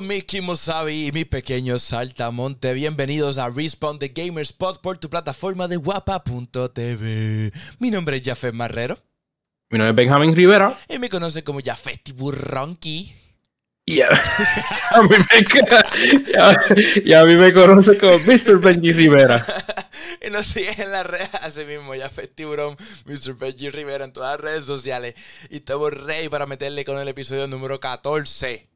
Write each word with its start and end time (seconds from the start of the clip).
Saludos 0.00 0.16
Mickey 0.16 0.40
Musabi 0.40 1.08
y 1.08 1.12
mi 1.12 1.24
pequeño 1.24 1.78
saltamonte. 1.78 2.72
Bienvenidos 2.72 3.36
a 3.36 3.50
Respawn 3.50 3.98
The 3.98 4.08
Gamer 4.08 4.42
Spot 4.42 4.80
por 4.80 4.98
tu 4.98 5.10
plataforma 5.10 5.68
de 5.68 5.76
guapa.tv. 5.76 7.52
Mi 7.78 7.90
nombre 7.90 8.16
es 8.16 8.22
Jafet 8.24 8.54
Marrero. 8.54 8.96
Mi 9.68 9.78
nombre 9.78 9.90
es 9.90 9.96
Benjamín 9.96 10.34
Rivera. 10.34 10.78
Y 10.88 10.98
me 10.98 11.10
conocen 11.10 11.44
como 11.44 11.60
Jafet 11.62 12.12
Burronqui. 12.14 13.14
Y 13.84 14.00
a, 14.00 14.08
a, 14.90 15.02
mí 15.02 15.08
me, 15.10 17.02
y 17.04 17.12
a 17.12 17.24
mí 17.24 17.36
me 17.36 17.52
conoce 17.52 17.98
como 17.98 18.18
Mr. 18.20 18.58
Benji 18.58 18.92
Rivera. 18.92 19.44
y 20.26 20.30
nos 20.30 20.46
siguen 20.46 20.80
en 20.80 20.92
las 20.92 21.06
redes, 21.06 21.28
así 21.42 21.64
mismo, 21.64 21.94
ya 21.94 22.08
Tiburón, 22.08 22.76
Mr. 23.04 23.34
Benji 23.34 23.68
Rivera 23.68 24.04
en 24.04 24.12
todas 24.12 24.32
las 24.32 24.40
redes 24.40 24.64
sociales. 24.64 25.14
Y 25.50 25.56
estamos 25.56 25.92
rey 25.92 26.28
para 26.28 26.46
meterle 26.46 26.84
con 26.84 26.98
el 26.98 27.08
episodio 27.08 27.46
número 27.48 27.80
14. 27.80 28.69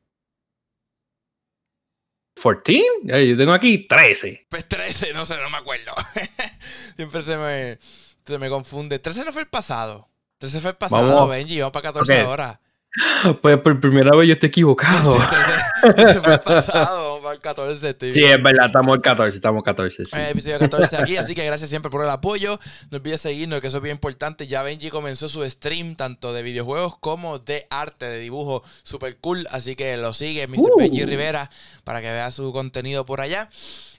14? 2.35 2.83
Yo 3.29 3.37
tengo 3.37 3.53
aquí 3.53 3.87
13. 3.87 4.47
Pues 4.49 4.69
13, 4.69 5.13
no 5.13 5.25
sé, 5.27 5.37
no 5.37 5.51
me 5.51 5.59
acuerdo. 5.59 5.93
Siempre 6.97 7.23
se 7.23 7.37
me, 7.37 7.79
se 8.25 8.39
me 8.39 8.49
confunde. 8.49 8.99
13 8.99 9.25
no 9.25 9.33
fue 9.33 9.43
el 9.43 9.49
pasado. 9.49 10.09
13 10.39 10.61
fue 10.61 10.71
el 10.71 10.77
pasado, 10.77 11.29
Benji. 11.29 11.61
Vamos 11.61 11.73
para 11.73 11.85
14 11.85 12.13
okay. 12.13 12.25
horas. 12.25 12.59
Pues 13.43 13.59
por 13.59 13.81
primera 13.81 14.15
vez 14.17 14.29
yo 14.29 14.35
estoy 14.35 14.51
equivocado. 14.51 15.19
Ese 15.97 16.21
fue 16.21 16.35
el 16.35 16.41
pasado, 16.41 17.14
vamos 17.25 17.37
al 17.37 17.41
14. 17.41 17.95
Tío. 17.95 18.13
Sí, 18.13 18.25
es 18.25 18.43
verdad, 18.43 18.67
estamos 18.67 18.95
al 18.95 19.01
14, 19.01 19.37
estamos 19.37 19.59
al 19.61 19.65
14. 19.65 20.05
Sí. 20.05 20.11
El 20.13 20.29
episodio 20.29 20.59
14 20.59 20.97
aquí, 20.97 21.17
así 21.17 21.35
que 21.35 21.45
gracias 21.45 21.71
siempre 21.71 21.91
por 21.91 22.05
el 22.05 22.11
apoyo. 22.11 22.61
No 22.91 22.99
olvides 22.99 23.21
seguirnos, 23.21 23.61
que 23.61 23.69
eso 23.69 23.79
es 23.79 23.83
bien 23.83 23.97
importante. 23.97 24.47
Ya 24.47 24.63
Benji 24.63 24.91
comenzó 24.91 25.29
su 25.29 25.49
stream, 25.49 25.97
tanto 25.97 26.33
de 26.33 26.43
videojuegos 26.43 26.97
como 26.99 27.39
de 27.39 27.67
arte, 27.71 28.07
de 28.07 28.19
dibujo, 28.19 28.63
super 28.83 29.17
cool. 29.19 29.47
Así 29.51 29.75
que 29.77 29.97
lo 29.97 30.13
sigue, 30.15 30.47
Mr. 30.47 30.59
Uh. 30.59 30.79
Benji 30.79 31.05
Rivera, 31.05 31.51
para 31.85 32.01
que 32.01 32.11
vea 32.11 32.31
su 32.31 32.53
contenido 32.53 33.07
por 33.07 33.21
allá. 33.21 33.49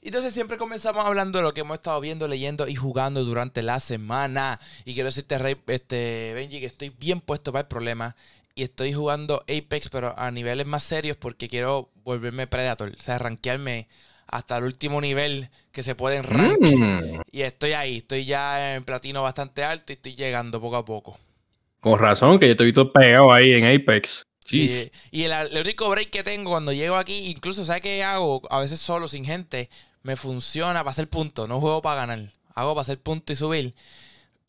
Entonces 0.01 0.33
siempre 0.33 0.57
comenzamos 0.57 1.03
hablando 1.03 1.39
de 1.39 1.43
lo 1.43 1.53
que 1.53 1.61
hemos 1.61 1.75
estado 1.75 1.99
viendo, 1.99 2.27
leyendo 2.27 2.67
y 2.67 2.75
jugando 2.75 3.23
durante 3.23 3.63
la 3.63 3.79
semana. 3.79 4.59
Y 4.85 4.93
quiero 4.93 5.07
decirte, 5.07 5.39
Rey, 5.39 5.57
este, 5.67 6.33
Benji, 6.35 6.59
que 6.59 6.67
estoy 6.67 6.89
bien 6.89 7.21
puesto 7.21 7.51
para 7.51 7.61
el 7.61 7.67
problema 7.67 8.15
y 8.55 8.63
estoy 8.63 8.93
jugando 8.93 9.41
Apex, 9.41 9.89
pero 9.89 10.17
a 10.17 10.31
niveles 10.31 10.65
más 10.65 10.83
serios 10.83 11.17
porque 11.17 11.49
quiero 11.49 11.91
volverme 12.03 12.47
Predator. 12.47 12.93
O 12.97 13.01
sea, 13.01 13.17
rankearme 13.17 13.89
hasta 14.27 14.57
el 14.57 14.63
último 14.63 15.01
nivel 15.01 15.49
que 15.73 15.83
se 15.83 15.93
puede 15.93 16.15
en 16.17 16.23
rank. 16.23 16.61
Mm. 16.61 17.21
Y 17.31 17.41
estoy 17.41 17.73
ahí, 17.73 17.97
estoy 17.97 18.25
ya 18.25 18.75
en 18.75 18.85
platino 18.85 19.21
bastante 19.21 19.65
alto 19.65 19.91
y 19.91 19.95
estoy 19.95 20.15
llegando 20.15 20.61
poco 20.61 20.77
a 20.77 20.85
poco. 20.85 21.19
Con 21.81 21.99
razón, 21.99 22.39
que 22.39 22.47
yo 22.47 22.51
estoy 22.53 22.71
todo 22.71 22.93
pegado 22.93 23.31
ahí 23.31 23.51
en 23.51 23.65
Apex. 23.65 24.25
Sí. 24.45 24.89
Y 25.11 25.23
el, 25.23 25.33
el, 25.33 25.61
único 25.61 25.89
break 25.89 26.09
que 26.09 26.23
tengo 26.23 26.51
cuando 26.51 26.71
llego 26.71 26.95
aquí, 26.95 27.27
incluso, 27.27 27.65
¿sabes 27.65 27.81
qué 27.81 28.03
hago? 28.03 28.41
A 28.49 28.59
veces 28.59 28.79
solo, 28.79 29.07
sin 29.07 29.25
gente, 29.25 29.69
me 30.01 30.15
funciona 30.15 30.79
para 30.79 30.91
hacer 30.91 31.09
punto. 31.09 31.47
No 31.47 31.59
juego 31.59 31.81
para 31.81 31.97
ganar. 31.97 32.31
Hago 32.53 32.73
para 32.73 32.83
hacer 32.83 32.99
punto 32.99 33.33
y 33.33 33.35
subir 33.35 33.75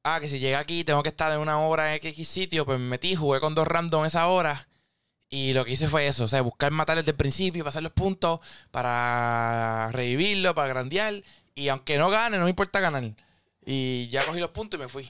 ah, 0.07 0.21
que 0.21 0.29
si 0.29 0.39
llega 0.39 0.61
aquí 0.61 0.85
tengo 0.85 1.03
que 1.03 1.09
estar 1.09 1.33
en 1.33 1.39
una 1.39 1.59
hora 1.59 1.95
en 1.95 2.01
X 2.03 2.29
sitio, 2.29 2.65
pues 2.65 2.79
me 2.79 2.87
metí, 2.87 3.15
jugué 3.17 3.41
con 3.41 3.55
dos 3.55 3.67
random 3.67 4.05
esa 4.05 4.29
hora. 4.29 4.69
Y 5.29 5.53
lo 5.53 5.65
que 5.65 5.73
hice 5.73 5.89
fue 5.89 6.07
eso, 6.07 6.25
o 6.25 6.29
sea, 6.29 6.41
buscar 6.43 6.71
matar 6.71 6.97
desde 6.97 7.11
el 7.11 7.17
principio, 7.17 7.65
pasar 7.65 7.83
los 7.83 7.93
puntos 7.93 8.39
para 8.71 9.91
revivirlo, 9.93 10.55
para 10.55 10.69
grandear. 10.69 11.23
Y 11.55 11.69
aunque 11.69 11.99
no 11.99 12.11
gane, 12.11 12.39
no 12.39 12.45
me 12.45 12.51
importa 12.51 12.79
ganar. 12.81 13.03
Y 13.65 14.09
ya 14.09 14.25
cogí 14.25 14.39
los 14.39 14.51
puntos 14.51 14.79
y 14.79 14.83
me 14.83 14.89
fui. 14.89 15.09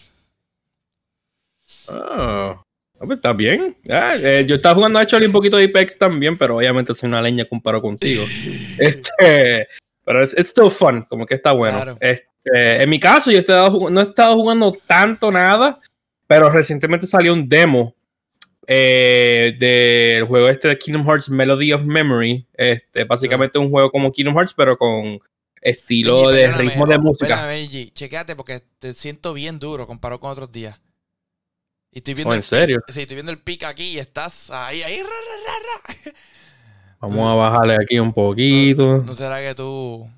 Ah, 1.89 2.63
pues 2.99 3.19
está 3.19 3.35
bien. 3.35 3.77
Ah, 3.91 4.15
eh, 4.17 4.47
yo 4.49 4.57
estaba 4.57 4.77
jugando 4.77 4.99
actually 4.99 5.27
un 5.27 5.33
poquito 5.33 5.59
de 5.59 5.65
Apex 5.65 5.99
también, 5.99 6.39
pero 6.39 6.57
obviamente 6.57 6.95
soy 6.95 7.09
una 7.09 7.21
leña 7.21 7.45
comparado 7.45 7.83
contigo. 7.83 8.25
este, 8.79 9.69
pero 10.03 10.23
es 10.23 10.35
still 10.39 10.71
fun, 10.71 11.03
como 11.03 11.27
que 11.27 11.35
está 11.35 11.53
bueno. 11.53 11.77
Claro. 11.77 11.99
Este, 12.01 12.29
eh, 12.55 12.83
en 12.83 12.91
mi 12.91 13.01
caso, 13.01 13.31
yo 13.31 13.39
he 13.39 13.41
estado, 13.41 13.91
no 13.91 14.01
he 14.01 14.05
estado 14.05 14.35
jugando 14.35 14.77
tanto 14.87 15.33
nada, 15.33 15.81
pero 16.27 16.49
recientemente 16.51 17.07
salió 17.07 17.33
un 17.33 17.49
demo 17.49 17.95
eh, 18.67 19.57
del 19.59 20.25
juego 20.25 20.49
este 20.49 20.69
de 20.69 20.79
Kingdom 20.79 21.07
Hearts 21.07 21.29
Melody 21.29 21.73
of 21.73 21.83
Memory. 21.83 22.47
Este, 22.55 23.05
básicamente 23.05 23.59
un 23.59 23.71
juego 23.71 23.91
como 23.91 24.13
Kingdom 24.13 24.35
Hearts, 24.35 24.55
pero 24.55 24.77
con 24.77 25.21
estilo 25.61 26.31
de 26.31 26.53
ritmo 26.53 26.87
de 26.87 26.99
música. 26.99 27.47
Benji, 27.47 27.91
chequéate 27.91 28.37
porque 28.37 28.63
te 28.79 28.95
siento 28.95 29.35
bien 29.35 29.59
duro 29.59 29.87
comparado 29.87 30.21
con 30.21 30.31
otros 30.31 30.53
días. 30.53 30.81
Y 31.91 31.99
estoy 31.99 32.15
viendo 32.15 32.33
¿Oh, 32.33 32.35
¿En 32.35 32.43
serio? 32.43 32.83
sí, 32.89 33.01
estoy 33.01 33.15
viendo 33.17 33.33
el 33.33 33.39
pic 33.39 33.65
aquí 33.65 33.85
y 33.95 33.99
estás 33.99 34.51
ahí, 34.51 34.83
ahí. 34.83 34.99
Ra, 34.99 35.09
ra, 35.09 35.93
ra, 36.05 36.13
Vamos 37.01 37.31
a 37.31 37.35
bajarle 37.35 37.75
aquí 37.81 37.99
un 37.99 38.13
poquito. 38.13 38.87
¿No, 38.99 39.03
¿no 39.05 39.15
será 39.15 39.41
que 39.41 39.55
tú 39.55 40.09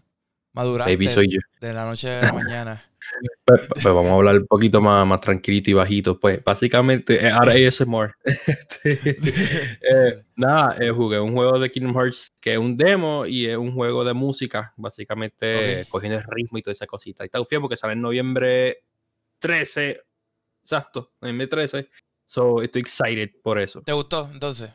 maduraste 0.58 1.08
soy 1.10 1.28
yo. 1.30 1.40
de 1.60 1.72
la 1.72 1.84
noche 1.86 2.10
a 2.10 2.22
la 2.22 2.32
mañana. 2.32 2.84
Pues, 3.46 3.66
pues, 3.66 3.84
vamos 3.84 4.12
a 4.12 4.14
hablar 4.16 4.36
un 4.36 4.46
poquito 4.46 4.82
más, 4.82 5.06
más 5.06 5.22
tranquilito 5.22 5.70
y 5.70 5.72
bajito. 5.72 6.20
Pues 6.20 6.44
básicamente, 6.44 7.24
eh, 7.24 7.30
ahora 7.30 7.52
ASMR. 7.54 8.14
Este, 8.46 9.16
eh, 9.80 10.24
nada, 10.36 10.76
eh, 10.78 10.90
jugué 10.90 11.18
un 11.18 11.32
juego 11.32 11.58
de 11.58 11.70
Kingdom 11.70 11.94
Hearts 11.94 12.34
que 12.38 12.52
es 12.52 12.58
un 12.58 12.76
demo 12.76 13.24
y 13.24 13.46
es 13.46 13.56
un 13.56 13.72
juego 13.72 14.04
de 14.04 14.12
música, 14.12 14.74
básicamente 14.76 15.56
okay. 15.56 15.84
cogiendo 15.86 16.18
el 16.18 16.24
ritmo 16.24 16.58
y 16.58 16.62
toda 16.62 16.72
esa 16.72 16.86
cosita. 16.86 17.24
Y 17.24 17.26
está 17.26 17.42
fiel 17.46 17.62
porque 17.62 17.78
sale 17.78 17.94
en 17.94 18.02
noviembre 18.02 18.82
13, 19.38 20.02
exacto, 20.60 21.12
noviembre 21.22 21.46
13. 21.46 21.88
So 22.26 22.60
estoy 22.60 22.82
excited 22.82 23.30
por 23.42 23.58
eso. 23.58 23.80
¿Te 23.80 23.92
gustó 23.92 24.28
entonces? 24.30 24.70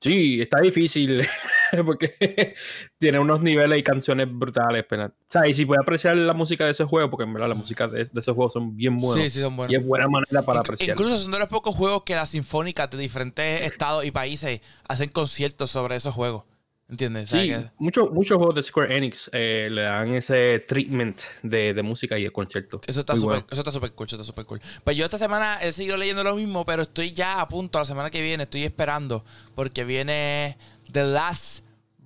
Sí, 0.00 0.40
está 0.40 0.60
difícil 0.60 1.26
porque 1.84 2.14
tiene 2.98 3.18
unos 3.18 3.42
niveles 3.42 3.78
y 3.78 3.82
canciones 3.82 4.28
brutales. 4.30 4.84
O 4.90 5.12
sea, 5.28 5.46
y 5.46 5.54
si 5.54 5.64
puedes 5.64 5.82
apreciar 5.82 6.16
la 6.16 6.34
música 6.34 6.64
de 6.64 6.72
ese 6.72 6.84
juego, 6.84 7.10
porque 7.10 7.24
en 7.24 7.32
verdad 7.32 7.48
la 7.48 7.54
música 7.54 7.88
de, 7.88 8.04
de 8.04 8.20
esos 8.20 8.34
juegos 8.34 8.52
son 8.52 8.76
bien 8.76 8.98
buenos. 8.98 9.24
Sí, 9.24 9.30
sí, 9.30 9.40
son 9.40 9.56
buenos. 9.56 9.72
Y 9.72 9.76
es 9.76 9.86
buena 9.86 10.08
manera 10.08 10.42
para 10.42 10.60
apreciar. 10.60 10.90
Incluso 10.90 11.16
son 11.18 11.32
de 11.32 11.38
los 11.38 11.48
pocos 11.48 11.74
juegos 11.74 12.02
que 12.04 12.14
las 12.14 12.30
sinfónicas 12.30 12.90
de 12.90 12.98
diferentes 12.98 13.62
estados 13.62 14.04
y 14.04 14.10
países 14.10 14.60
hacen 14.88 15.10
conciertos 15.10 15.70
sobre 15.70 15.96
esos 15.96 16.14
juegos. 16.14 16.44
¿Entiendes? 16.88 17.30
Sí, 17.30 17.52
muchos 17.78 18.12
muchos 18.12 18.36
juegos 18.36 18.54
de 18.54 18.62
Square 18.62 18.96
Enix 18.96 19.28
eh, 19.32 19.68
le 19.72 19.82
dan 19.82 20.14
ese 20.14 20.60
treatment 20.60 21.18
de, 21.42 21.74
de 21.74 21.82
música 21.82 22.16
y 22.16 22.22
de 22.22 22.30
concierto. 22.30 22.80
Eso 22.86 23.00
está 23.00 23.14
súper 23.14 23.28
bueno. 23.28 23.42
cool, 23.42 23.52
eso 23.52 23.60
está 24.16 24.22
súper 24.22 24.46
cool. 24.46 24.60
Pues 24.84 24.96
yo 24.96 25.04
esta 25.04 25.18
semana 25.18 25.58
he 25.60 25.72
seguido 25.72 25.96
leyendo 25.96 26.22
lo 26.22 26.36
mismo, 26.36 26.64
pero 26.64 26.82
estoy 26.82 27.12
ya 27.12 27.40
a 27.40 27.48
punto, 27.48 27.80
la 27.80 27.84
semana 27.84 28.08
que 28.08 28.22
viene, 28.22 28.44
estoy 28.44 28.62
esperando, 28.62 29.24
porque 29.56 29.84
viene 29.84 30.58
The 30.92 31.04
Last 31.04 31.64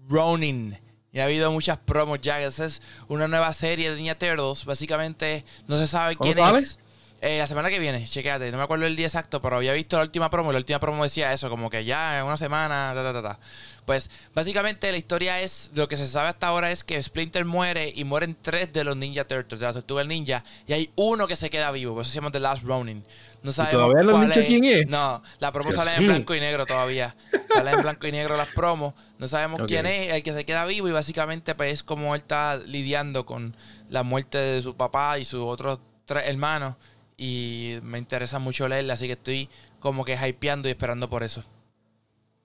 Ronin. 0.08 0.78
Y 1.12 1.18
ha 1.18 1.24
habido 1.24 1.50
muchas 1.50 1.78
promos 1.78 2.20
ya. 2.20 2.41
Esa 2.41 2.64
es 2.64 2.82
una 3.08 3.26
nueva 3.26 3.52
serie 3.52 3.91
de 3.91 3.96
Ninja 3.96 4.18
Turtles. 4.18 4.64
Básicamente, 4.64 5.44
no 5.66 5.78
se 5.78 5.86
sabe 5.86 6.16
quién 6.16 6.38
es. 6.38 6.78
Eh, 7.22 7.36
la 7.36 7.47
semana 7.47 7.69
que 7.69 7.78
viene, 7.78 8.03
chequéate, 8.04 8.50
no 8.50 8.56
me 8.56 8.64
acuerdo 8.64 8.86
el 8.86 8.97
día 8.97 9.06
exacto, 9.06 9.42
pero 9.42 9.56
había 9.56 9.75
visto 9.75 9.98
la 9.98 10.04
última 10.04 10.31
promo 10.31 10.50
y 10.50 10.53
la 10.54 10.58
última 10.58 10.81
promo 10.81 11.03
decía 11.03 11.31
eso, 11.34 11.50
como 11.50 11.69
que 11.69 11.84
ya 11.84 12.19
en 12.19 12.25
una 12.25 12.38
semana, 12.38 12.92
ta, 12.94 13.03
ta, 13.03 13.12
ta, 13.12 13.22
ta. 13.22 13.41
Pues 13.84 14.10
básicamente 14.34 14.91
la 14.91 14.97
historia 14.97 15.38
es, 15.41 15.70
lo 15.75 15.86
que 15.86 15.98
se 15.98 16.06
sabe 16.06 16.28
hasta 16.28 16.47
ahora 16.47 16.70
es 16.70 16.82
que 16.82 17.03
Splinter 17.03 17.44
muere 17.44 17.92
y 17.94 18.04
mueren 18.04 18.38
tres 18.41 18.72
de 18.72 18.84
los 18.84 18.97
Ninja 18.97 19.26
Turtles, 19.26 19.60
de 19.60 19.66
la 19.66 19.72
Tortuga 19.75 20.03
Ninja, 20.04 20.42
y 20.66 20.72
hay 20.72 20.91
uno 20.97 21.26
que 21.26 21.36
se 21.36 21.50
queda 21.50 21.70
vivo, 21.72 21.92
por 21.92 22.03
eso 22.03 22.10
se 22.10 22.14
llama 22.14 22.30
The 22.30 22.41
Last 22.41 22.62
Ronin. 22.62 23.04
No 23.42 23.53
sabemos 23.53 23.88
¿Todavía 23.88 24.10
no 24.10 24.16
han 24.16 24.28
dicho 24.28 24.41
es. 24.41 24.47
quién 24.47 24.64
es? 24.64 24.86
No, 24.86 25.22
la 25.41 25.53
promo 25.53 25.72
sale 25.72 25.94
en 25.97 26.06
blanco 26.06 26.34
y 26.34 26.41
negro 26.41 26.64
todavía. 26.64 27.16
sale 27.53 27.70
en 27.70 27.82
blanco 27.82 28.06
y 28.06 28.12
negro 28.12 28.36
las 28.36 28.48
promos. 28.48 28.94
No 29.19 29.28
sabemos 29.28 29.60
okay. 29.60 29.76
quién 29.76 29.86
es, 29.86 30.12
el 30.12 30.22
que 30.22 30.32
se 30.32 30.44
queda 30.44 30.64
vivo 30.64 30.88
y 30.88 30.92
básicamente 30.92 31.54
pues 31.54 31.72
es 31.72 31.82
como 31.82 32.14
él 32.14 32.20
está 32.22 32.56
lidiando 32.56 33.26
con 33.26 33.56
la 33.91 34.03
muerte 34.03 34.39
de 34.39 34.62
su 34.62 34.74
papá 34.74 35.18
y 35.18 35.24
sus 35.24 35.41
otros 35.41 35.80
tres 36.04 36.24
hermanos 36.27 36.77
y 37.22 37.78
me 37.82 37.98
interesa 37.98 38.38
mucho 38.38 38.66
leerla, 38.66 38.94
así 38.94 39.06
que 39.06 39.12
estoy 39.12 39.50
como 39.78 40.06
que 40.06 40.16
hypeando 40.16 40.68
y 40.68 40.70
esperando 40.70 41.10
por 41.10 41.22
eso. 41.22 41.44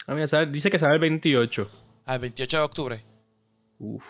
Ah, 0.06 0.14
mira, 0.14 0.28
sabe, 0.28 0.48
dice 0.48 0.70
que 0.70 0.78
sale 0.78 0.96
el 0.96 1.00
28. 1.00 1.72
Ah, 2.06 2.16
el 2.16 2.20
28 2.20 2.58
de 2.58 2.64
octubre. 2.64 3.06
Uf. 3.80 4.04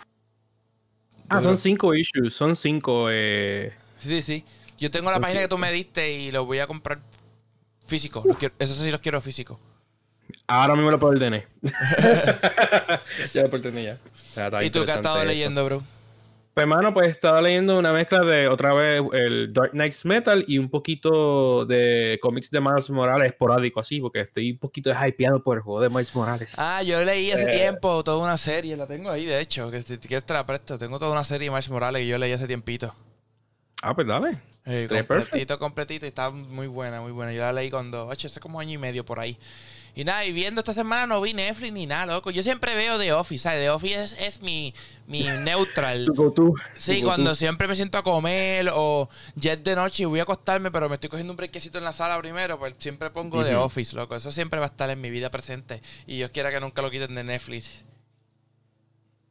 Ah, 1.30 1.40
son 1.40 1.60
cinco 1.60 1.94
issues, 1.94 2.34
son 2.34 2.56
cinco. 2.56 3.10
Eh... 3.12 3.74
Sí, 4.00 4.24
sí. 4.24 4.44
Yo 4.80 4.90
tengo 4.90 5.12
la 5.12 5.18
son 5.18 5.22
página 5.22 5.42
cinco. 5.42 5.50
que 5.50 5.56
tú 5.56 5.58
me 5.60 5.72
diste 5.72 6.12
y 6.14 6.32
los 6.32 6.48
voy 6.48 6.58
a 6.58 6.66
comprar 6.66 7.00
físico. 7.86 8.24
Quiero, 8.40 8.56
eso 8.58 8.74
sí 8.74 8.90
los 8.90 9.02
quiero 9.02 9.22
físico. 9.22 9.60
Ahora 10.48 10.74
mismo 10.74 10.90
lo 10.90 10.98
puedo 10.98 11.14
ordené. 11.14 11.46
ya 11.62 13.44
lo 13.44 13.50
ordené 13.50 13.84
ya. 13.84 14.00
ya 14.36 14.64
¿Y 14.64 14.72
tú 14.72 14.84
qué 14.84 14.92
has 14.94 14.98
estado 14.98 15.18
esto. 15.18 15.28
leyendo, 15.28 15.64
bro? 15.64 15.84
Pues, 16.56 16.64
hermano, 16.64 16.94
pues 16.94 17.10
estaba 17.10 17.42
leyendo 17.42 17.78
una 17.78 17.92
mezcla 17.92 18.22
de 18.22 18.48
otra 18.48 18.74
vez 18.74 19.04
el 19.12 19.52
Dark 19.52 19.72
Knights 19.72 20.06
Metal 20.06 20.46
y 20.48 20.58
un 20.58 20.70
poquito 20.70 21.66
de 21.66 22.18
cómics 22.22 22.50
de 22.50 22.62
Miles 22.62 22.90
Morales 22.90 23.28
esporádico, 23.28 23.82
así, 23.82 24.00
porque 24.00 24.22
estoy 24.22 24.52
un 24.52 24.58
poquito 24.58 24.90
hypeado 24.90 25.44
por 25.44 25.58
el 25.58 25.64
juego 25.64 25.82
de 25.82 25.90
Miles 25.90 26.16
Morales. 26.16 26.56
Ah, 26.58 26.82
yo 26.82 27.04
leí 27.04 27.30
hace 27.30 27.54
eh... 27.54 27.58
tiempo 27.58 28.02
toda 28.06 28.24
una 28.24 28.38
serie, 28.38 28.78
la 28.78 28.88
tengo 28.88 29.10
ahí, 29.10 29.26
de 29.26 29.42
hecho, 29.42 29.70
que 29.70 29.82
si 29.82 29.98
quieres 29.98 30.26
te 30.26 30.32
la 30.32 30.46
presto. 30.46 30.78
Tengo 30.78 30.98
toda 30.98 31.12
una 31.12 31.26
serie 31.26 31.50
de 31.50 31.52
Miles 31.52 31.70
Morales 31.70 32.04
que 32.04 32.08
yo 32.08 32.18
leí 32.18 32.32
hace 32.32 32.48
tiempito. 32.48 32.96
Ah, 33.82 33.94
pues 33.94 34.08
dale. 34.08 34.40
Completito, 34.66 35.60
completito. 35.60 36.06
Y 36.06 36.10
está 36.10 36.30
muy 36.30 36.68
buena, 36.68 37.02
muy 37.02 37.12
buena. 37.12 37.32
Yo 37.34 37.42
la 37.42 37.54
leí 37.54 37.70
cuando, 37.70 38.08
ocho, 38.08 38.28
hace 38.28 38.40
como 38.40 38.60
año 38.60 38.74
y 38.74 38.78
medio 38.78 39.06
por 39.06 39.20
ahí. 39.20 39.38
Y 39.98 40.04
nada, 40.04 40.26
y 40.26 40.34
viendo 40.34 40.60
esta 40.60 40.74
semana 40.74 41.08
no 41.08 41.22
vi 41.22 41.34
Netflix 41.34 41.72
ni 41.72 41.86
nada, 41.86 42.06
loco. 42.16 42.30
Yo 42.30 42.44
siempre 42.44 42.76
veo 42.76 43.00
The 43.00 43.14
Office, 43.14 43.44
¿sabes? 43.44 43.62
The 43.62 43.70
Office 43.70 44.18
es, 44.20 44.42
mi, 44.42 44.74
mi 45.08 45.24
neutral. 45.44 46.12
Sí, 46.76 47.02
cuando 47.02 47.34
siempre 47.34 47.66
me 47.66 47.76
siento 47.76 47.98
a 47.98 48.04
comer 48.04 48.70
o 48.74 49.08
jet 49.38 49.64
de 49.64 49.74
noche 49.74 50.04
y 50.04 50.06
voy 50.06 50.20
a 50.20 50.24
acostarme, 50.24 50.70
pero 50.70 50.90
me 50.90 50.96
estoy 50.96 51.10
cogiendo 51.10 51.32
un 51.32 51.38
brequecito 51.38 51.78
en 51.78 51.86
la 51.86 51.94
sala 51.94 52.20
primero, 52.20 52.60
pues 52.60 52.74
siempre 52.78 53.10
pongo 53.10 53.42
The 53.46 53.56
Office, 53.56 53.96
loco. 53.96 54.18
Eso 54.18 54.32
siempre 54.32 54.60
va 54.60 54.66
a 54.66 54.70
estar 54.70 54.90
en 54.90 55.00
mi 55.00 55.10
vida 55.10 55.32
presente. 55.32 55.82
Y 56.06 56.18
yo 56.18 56.30
quiera 56.30 56.52
que 56.52 56.60
nunca 56.60 56.82
lo 56.82 56.92
quiten 56.92 57.16
de 57.16 57.24
Netflix. 57.24 57.86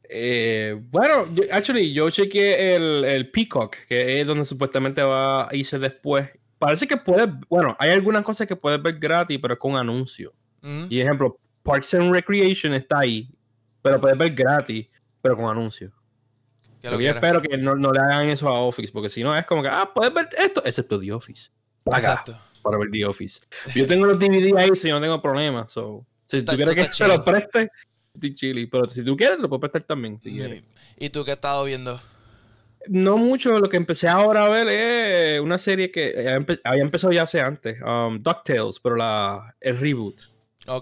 Eh, 0.09 0.79
bueno, 0.89 1.25
actually, 1.51 1.93
yo 1.93 2.09
chequeé 2.09 2.75
el, 2.75 3.05
el, 3.05 3.31
Peacock, 3.31 3.75
que 3.87 4.21
es 4.21 4.27
donde 4.27 4.45
supuestamente 4.45 5.01
va 5.01 5.47
a 5.47 5.55
irse 5.55 5.79
después. 5.79 6.29
Parece 6.57 6.87
que 6.87 6.97
puedes, 6.97 7.29
bueno, 7.49 7.75
hay 7.79 7.91
algunas 7.91 8.23
cosas 8.23 8.47
que 8.47 8.55
puedes 8.55 8.81
ver 8.81 8.97
gratis, 8.97 9.39
pero 9.41 9.53
es 9.55 9.59
con 9.59 9.75
anuncio. 9.75 10.33
Mm. 10.61 10.85
Y 10.89 11.01
ejemplo, 11.01 11.39
Parks 11.63 11.93
and 11.95 12.13
Recreation 12.13 12.73
está 12.73 12.99
ahí, 12.99 13.29
pero 13.81 13.99
puedes 13.99 14.17
ver 14.17 14.33
gratis, 14.33 14.87
pero 15.21 15.35
con 15.35 15.45
anuncio. 15.45 15.91
Yo 16.81 16.99
espero 16.99 17.41
que 17.41 17.57
no, 17.57 17.75
le 17.75 17.99
hagan 17.99 18.29
eso 18.29 18.47
a 18.47 18.59
Office, 18.59 18.91
porque 18.93 19.09
si 19.09 19.23
no 19.23 19.35
es 19.35 19.45
como 19.45 19.63
que, 19.63 19.69
ah, 19.69 19.91
puedes 19.93 20.13
ver 20.13 20.29
esto, 20.37 20.61
excepto 20.65 20.99
The 20.99 21.11
Office. 21.11 21.49
Exacto. 21.85 22.37
Para 22.61 22.77
ver 22.77 22.89
The 22.91 23.05
Office. 23.05 23.41
Yo 23.73 23.87
tengo 23.87 24.05
los 24.05 24.19
DVD 24.19 24.55
ahí, 24.57 24.69
si 24.75 24.89
no 24.89 25.01
tengo 25.01 25.21
problema. 25.21 25.67
So, 25.67 26.05
si 26.27 26.43
tú 26.43 26.55
quieres 26.55 26.75
que 26.75 26.89
te 26.89 27.07
lo 27.07 27.23
preste, 27.23 27.69
chili. 28.19 28.67
Pero 28.67 28.87
si 28.89 29.03
tú 29.03 29.15
quieres, 29.15 29.39
lo 29.39 29.49
puedo 29.49 29.61
prestar 29.61 29.83
también. 29.83 30.19
Si 30.21 30.31
quieres. 30.31 30.63
¿Y 30.97 31.09
tú 31.09 31.23
qué 31.23 31.31
has 31.31 31.37
estado 31.37 31.63
viendo? 31.65 31.99
No 32.87 33.17
mucho, 33.17 33.57
lo 33.59 33.67
que 33.67 33.77
empecé 33.77 34.07
ahora 34.07 34.45
a 34.45 34.49
ver 34.49 34.67
es 34.67 35.41
una 35.41 35.57
serie 35.57 35.91
que 35.91 36.13
había 36.63 36.83
empezado 36.83 37.11
ya 37.11 37.23
hace 37.23 37.41
antes, 37.41 37.81
um, 37.81 38.21
DuckTales, 38.21 38.79
pero 38.79 38.95
la, 38.95 39.55
el 39.59 39.77
reboot. 39.77 40.21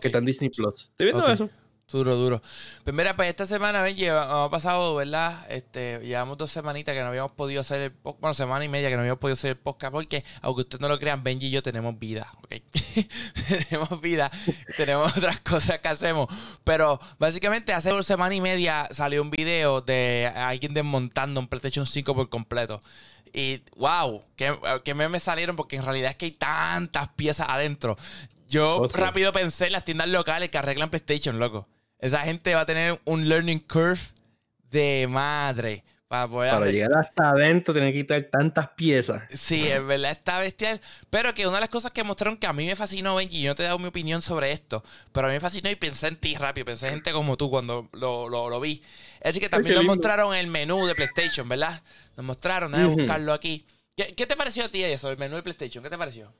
Que 0.01 0.07
está 0.07 0.19
en 0.19 0.25
Disney 0.25 0.50
Plus. 0.50 0.89
Estoy 0.89 1.07
viendo 1.07 1.27
eso. 1.27 1.50
Duro, 1.91 2.15
duro. 2.15 2.41
Pues 2.83 2.95
mira, 2.95 3.15
pues 3.15 3.30
esta 3.30 3.45
semana, 3.45 3.83
ven, 3.83 3.95
ha 4.09 4.50
pasado, 4.50 4.95
¿verdad? 4.95 5.45
Este, 5.50 6.00
llevamos 6.00 6.38
dos 6.39 6.50
semanitas 6.50 6.95
que 6.95 7.01
no 7.01 7.09
habíamos 7.09 7.33
podido 7.33 7.62
hacer 7.62 7.81
el 7.81 7.91
podcast, 7.91 8.21
bueno, 8.21 8.33
semana 8.33 8.65
y 8.65 8.69
media 8.69 8.89
que 8.89 8.95
no 8.95 9.01
habíamos 9.01 9.19
podido 9.19 9.33
hacer 9.33 9.51
el 9.51 9.57
podcast 9.57 9.91
porque, 9.91 10.24
aunque 10.41 10.62
ustedes 10.62 10.81
no 10.81 10.88
lo 10.88 10.97
crean, 10.97 11.24
Benji 11.24 11.47
y 11.47 11.51
yo 11.51 11.62
tenemos 11.62 12.00
vida, 12.00 12.27
¿ok? 12.41 12.56
tenemos 13.69 14.01
vida, 14.01 14.31
tenemos 14.75 15.15
otras 15.15 15.41
cosas 15.41 15.80
que 15.80 15.88
hacemos. 15.89 16.27
Pero 16.63 17.00
básicamente 17.19 17.74
hace 17.74 17.94
una 17.94 18.01
semana 18.01 18.33
y 18.33 18.41
media 18.41 18.88
salió 18.89 19.21
un 19.21 19.29
video 19.29 19.81
de 19.81 20.31
alguien 20.36 20.74
desmontando 20.74 21.39
un 21.39 21.47
PlayStation 21.47 21.86
5 21.86 22.15
por 22.15 22.29
completo. 22.29 22.81
Y 23.33 23.63
wow, 23.75 24.24
que, 24.36 24.56
que 24.83 24.94
memes 24.94 25.24
salieron 25.24 25.56
porque 25.56 25.75
en 25.75 25.83
realidad 25.83 26.12
es 26.12 26.18
que 26.18 26.25
hay 26.25 26.31
tantas 26.31 27.09
piezas 27.09 27.50
adentro. 27.50 27.97
Yo 28.53 28.77
oh, 28.77 28.88
rápido 28.88 29.31
pensé 29.31 29.65
en 29.65 29.71
las 29.71 29.83
tiendas 29.83 30.07
locales 30.07 30.50
que 30.50 30.57
arreglan 30.59 30.91
PlayStation, 30.91 31.39
loco. 31.39 31.67
Esa 31.97 32.19
gente 32.19 32.53
va 32.53 32.61
a 32.61 32.65
tener 32.65 33.00
un 33.05 33.27
learning 33.27 33.59
curve 33.59 34.00
de 34.69 35.07
madre. 35.09 35.83
Para, 36.07 36.27
poder 36.27 36.71
llegar 36.71 36.95
hasta 36.95 37.31
adentro 37.31 37.73
tiene 37.73 37.91
que 37.91 38.01
quitar 38.01 38.21
tantas 38.23 38.69
piezas. 38.69 39.23
Sí, 39.31 39.67
es 39.67 39.83
verdad, 39.83 40.11
está 40.11 40.38
bestial. 40.38 40.79
Pero 41.09 41.33
que 41.33 41.47
una 41.47 41.55
de 41.55 41.61
las 41.61 41.71
cosas 41.71 41.91
que 41.91 42.03
mostraron 42.03 42.38
que 42.38 42.45
a 42.45 42.53
mí 42.53 42.67
me 42.67 42.75
fascinó, 42.75 43.15
Benji, 43.15 43.41
yo 43.41 43.50
no 43.50 43.55
te 43.55 43.63
he 43.63 43.65
dado 43.65 43.79
mi 43.79 43.88
opinión 43.88 44.21
sobre 44.21 44.51
esto, 44.51 44.83
pero 45.11 45.25
a 45.25 45.29
mí 45.31 45.33
me 45.33 45.39
fascinó 45.39 45.71
y 45.71 45.75
pensé 45.75 46.09
en 46.09 46.17
ti 46.17 46.35
rápido, 46.35 46.65
pensé 46.65 46.85
en 46.85 46.94
gente 46.94 47.13
como 47.13 47.35
tú 47.35 47.50
cuando 47.50 47.89
lo, 47.94 48.29
lo, 48.29 48.59
vi. 48.59 48.83
Es 49.21 49.39
que 49.39 49.50
también 49.50 49.73
nos 49.73 49.85
mostraron 49.85 50.35
el 50.35 50.45
menú 50.45 50.85
de 50.85 50.94
PlayStation, 50.94 51.50
¿verdad? 51.50 51.81
Nos 52.15 52.27
mostraron, 52.27 52.71
déjame 52.73 52.94
buscarlo 52.94 53.33
aquí. 53.33 53.65
¿Qué, 53.97 54.13
¿Qué, 54.13 54.27
te 54.27 54.35
pareció 54.35 54.65
a 54.65 54.69
ti 54.69 54.83
eso, 54.83 55.09
el 55.09 55.17
menú 55.17 55.38
de 55.38 55.41
PlayStation? 55.41 55.83
¿Qué 55.83 55.89
te 55.89 55.97
pareció? 55.97 56.31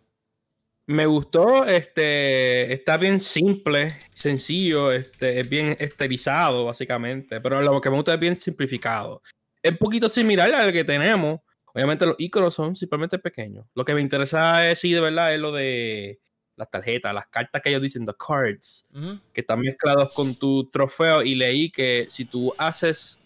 Me 0.86 1.06
gustó, 1.06 1.64
este, 1.66 2.74
está 2.74 2.98
bien 2.98 3.22
simple, 3.22 4.00
sencillo, 4.14 4.92
este, 4.92 5.40
es 5.40 5.48
bien 5.48 5.78
estilizado 5.80 6.66
básicamente, 6.66 7.40
pero 7.40 7.62
lo 7.62 7.80
que 7.80 7.90
me 7.90 7.96
gusta 7.96 8.16
es 8.16 8.20
bien 8.20 8.36
simplificado. 8.36 9.22
Es 9.62 9.72
un 9.72 9.78
poquito 9.78 10.10
similar 10.10 10.54
al 10.54 10.74
que 10.74 10.84
tenemos. 10.84 11.40
Obviamente 11.74 12.06
los 12.06 12.16
iconos 12.18 12.54
son 12.54 12.76
simplemente 12.76 13.18
pequeños. 13.18 13.66
Lo 13.76 13.86
que 13.86 13.96
me 13.96 14.02
interesa 14.02 14.70
es, 14.70 14.80
sí, 14.80 14.92
de 14.92 15.00
verdad, 15.00 15.34
es 15.34 15.40
lo 15.40 15.54
de 15.54 16.20
las 16.58 16.70
tarjetas, 16.70 17.14
las 17.14 17.28
cartas 17.28 17.62
que 17.62 17.70
ellos 17.70 17.82
dicen, 17.82 18.06
the 18.06 18.14
cards, 18.20 18.86
que 19.32 19.42
están 19.42 19.62
mezclados 19.62 20.14
con 20.14 20.36
tu 20.36 20.70
trofeo. 20.70 21.24
Y 21.24 21.36
leí 21.36 21.72
que 21.72 22.08
si 22.10 22.26
tú 22.26 22.54
haces 22.58 23.20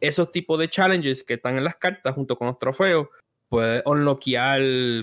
esos 0.00 0.30
tipos 0.32 0.58
de 0.58 0.68
challenges 0.68 1.22
que 1.22 1.34
están 1.34 1.56
en 1.56 1.64
las 1.64 1.76
cartas 1.76 2.14
junto 2.16 2.36
con 2.36 2.48
los 2.48 2.58
trofeos, 2.58 3.08
puedes 3.48 3.82
unlockear 3.86 4.60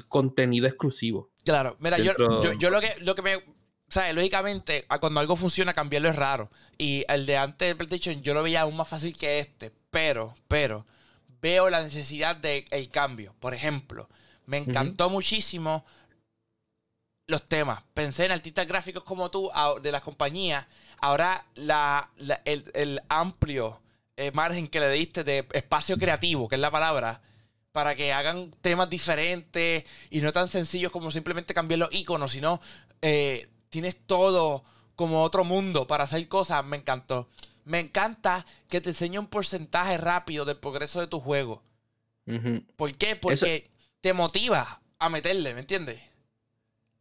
contenido 0.10 0.68
exclusivo. 0.68 1.33
Claro, 1.44 1.76
mira, 1.80 1.98
yo, 1.98 2.14
yo, 2.58 2.70
lo 2.70 2.80
que 2.80 2.96
lo 3.02 3.16
que 3.16 3.22
me. 3.22 3.36
O 3.36 3.92
sea, 3.94 4.12
lógicamente, 4.14 4.86
cuando 5.00 5.20
algo 5.20 5.36
funciona, 5.36 5.74
cambiarlo 5.74 6.10
es 6.10 6.16
raro. 6.16 6.50
Y 6.78 7.06
el 7.08 7.26
de 7.26 7.38
antes 7.38 7.68
de 7.68 7.76
PlayStation 7.76 8.24
yo 8.24 8.34
lo 8.34 8.42
veía 8.42 8.62
aún 8.62 8.76
más 8.76 8.88
fácil 8.88 9.16
que 9.16 9.40
este. 9.40 9.72
Pero, 9.92 10.36
pero, 10.48 10.86
veo 11.42 11.70
la 11.70 11.84
necesidad 11.84 12.36
del 12.36 12.90
cambio. 12.90 13.36
Por 13.40 13.54
ejemplo, 13.54 14.10
me 14.46 14.58
encantó 14.58 15.10
muchísimo 15.10 15.86
los 17.28 17.46
temas. 17.46 17.84
Pensé 17.94 18.26
en 18.26 18.32
artistas 18.32 18.68
gráficos 18.68 19.04
como 19.04 19.30
tú, 19.30 19.52
de 19.82 19.92
las 19.92 20.02
compañías. 20.02 20.66
Ahora, 21.00 21.46
la, 21.56 22.10
el, 22.46 23.02
amplio 23.10 23.82
eh, 24.16 24.32
margen 24.32 24.68
que 24.68 24.80
le 24.80 24.90
diste 24.90 25.24
de 25.24 25.48
espacio 25.54 25.98
creativo, 25.98 26.48
que 26.48 26.56
es 26.56 26.62
la 26.62 26.72
palabra, 26.72 27.22
para 27.74 27.96
que 27.96 28.14
hagan 28.14 28.52
temas 28.62 28.90
diferentes 28.90 29.84
y 30.12 30.22
no 30.22 30.32
tan 30.32 30.48
sencillos 30.48 30.92
como 30.92 31.12
simplemente 31.12 31.56
cambiar 31.56 31.80
los 31.80 31.94
iconos, 31.94 32.32
sino 32.32 32.62
eh, 33.02 33.50
tienes 33.70 33.98
todo 34.06 34.64
como 34.96 35.24
otro 35.24 35.44
mundo 35.44 35.88
para 35.88 36.06
hacer 36.06 36.26
cosas. 36.28 36.64
Me 36.64 36.78
encantó. 36.78 37.28
Me 37.66 37.80
encanta 37.80 38.46
que 38.70 38.80
te 38.80 38.92
enseñe 38.92 39.18
un 39.18 39.28
porcentaje 39.28 39.98
rápido 39.98 40.46
del 40.46 40.58
progreso 40.58 41.02
de 41.02 41.08
tu 41.08 41.20
juego. 41.20 41.64
¿Por 42.78 42.94
qué? 42.94 43.16
Porque 43.16 43.72
te 44.02 44.14
motiva 44.14 44.82
a 45.00 45.10
meterle, 45.10 45.54
¿me 45.54 45.62
entiendes? 45.62 46.00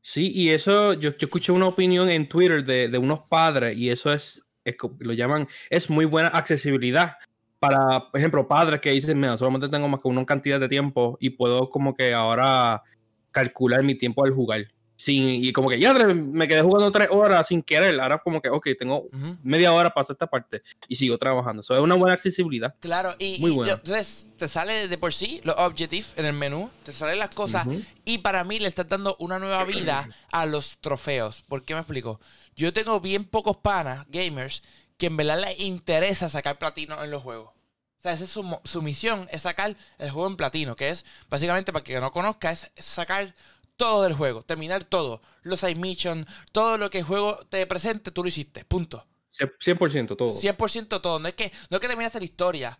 Sí, 0.00 0.32
y 0.34 0.50
eso, 0.50 0.94
yo, 0.94 1.10
yo 1.10 1.26
escuché 1.26 1.52
una 1.52 1.68
opinión 1.68 2.10
en 2.10 2.28
Twitter 2.28 2.64
de, 2.64 2.88
de 2.88 2.98
unos 2.98 3.20
padres 3.28 3.76
y 3.76 3.90
eso 3.90 4.12
es, 4.12 4.42
es, 4.64 4.74
lo 4.98 5.12
llaman, 5.12 5.48
es 5.70 5.90
muy 5.90 6.06
buena 6.06 6.28
accesibilidad 6.28 7.18
para, 7.62 8.10
por 8.10 8.18
ejemplo, 8.18 8.48
padres 8.48 8.80
que 8.80 8.90
dicen, 8.90 9.20
mira, 9.20 9.36
solamente 9.36 9.68
tengo 9.68 9.86
más 9.86 10.00
que 10.00 10.08
una 10.08 10.26
cantidad 10.26 10.58
de 10.58 10.68
tiempo 10.68 11.16
y 11.20 11.30
puedo 11.30 11.70
como 11.70 11.94
que 11.94 12.12
ahora 12.12 12.82
calcular 13.30 13.84
mi 13.84 13.94
tiempo 13.94 14.24
al 14.24 14.32
jugar. 14.32 14.66
Sin, 14.96 15.44
y 15.44 15.52
como 15.52 15.68
que 15.68 15.78
ya 15.78 15.94
me 15.94 16.48
quedé 16.48 16.60
jugando 16.60 16.90
tres 16.90 17.06
horas 17.12 17.46
sin 17.46 17.62
querer. 17.62 18.00
Ahora 18.00 18.18
como 18.18 18.42
que, 18.42 18.48
ok, 18.48 18.70
tengo 18.76 19.06
media 19.44 19.72
hora 19.72 19.90
para 19.90 20.02
hacer 20.02 20.14
esta 20.14 20.26
parte 20.26 20.60
y 20.88 20.96
sigo 20.96 21.16
trabajando. 21.18 21.60
Eso 21.60 21.76
es 21.76 21.82
una 21.84 21.94
buena 21.94 22.14
accesibilidad. 22.14 22.74
Claro, 22.80 23.14
y, 23.20 23.38
Muy 23.38 23.52
entonces 23.70 24.32
te 24.36 24.48
sale 24.48 24.88
de 24.88 24.98
por 24.98 25.14
sí 25.14 25.40
los 25.44 25.54
objetivos 25.56 26.14
en 26.16 26.26
el 26.26 26.32
menú, 26.32 26.68
te 26.84 26.92
salen 26.92 27.20
las 27.20 27.32
cosas 27.32 27.64
y 28.04 28.18
para 28.18 28.42
mí 28.42 28.58
le 28.58 28.66
estás 28.66 28.88
dando 28.88 29.14
una 29.20 29.38
nueva 29.38 29.62
vida 29.62 30.08
a 30.32 30.46
los 30.46 30.78
trofeos. 30.80 31.42
¿Por 31.42 31.62
qué 31.62 31.74
me 31.74 31.80
explico? 31.80 32.18
Yo 32.56 32.72
tengo 32.72 33.00
bien 33.00 33.24
pocos 33.24 33.56
panas, 33.56 34.04
gamers, 34.08 34.62
que 35.02 35.06
en 35.06 35.16
verdad 35.16 35.40
le 35.40 35.60
interesa 35.64 36.28
sacar 36.28 36.60
platino 36.60 37.02
en 37.02 37.10
los 37.10 37.24
juegos. 37.24 37.48
O 37.48 38.00
sea, 38.00 38.12
esa 38.12 38.22
es 38.22 38.30
su, 38.30 38.82
misión, 38.82 39.26
es 39.32 39.42
sacar 39.42 39.76
el 39.98 40.10
juego 40.12 40.28
en 40.28 40.36
platino, 40.36 40.76
que 40.76 40.90
es, 40.90 41.04
básicamente, 41.28 41.72
para 41.72 41.82
que 41.82 42.00
no 42.00 42.12
conozca, 42.12 42.52
es 42.52 42.70
sacar 42.76 43.34
todo 43.76 44.04
del 44.04 44.12
juego, 44.12 44.44
terminar 44.44 44.84
todo. 44.84 45.20
Los 45.42 45.58
side 45.58 45.74
missions, 45.74 46.28
todo 46.52 46.78
lo 46.78 46.88
que 46.88 46.98
el 46.98 47.04
juego 47.04 47.44
te 47.48 47.66
presente, 47.66 48.12
tú 48.12 48.22
lo 48.22 48.28
hiciste, 48.28 48.64
punto. 48.64 49.04
100% 49.36 50.16
todo. 50.16 50.30
100% 50.30 51.00
todo. 51.00 51.18
No 51.18 51.26
es 51.26 51.34
que, 51.34 51.50
no 51.68 51.78
es 51.78 51.80
que 51.80 51.88
terminaste 51.88 52.20
la 52.20 52.24
historia. 52.24 52.78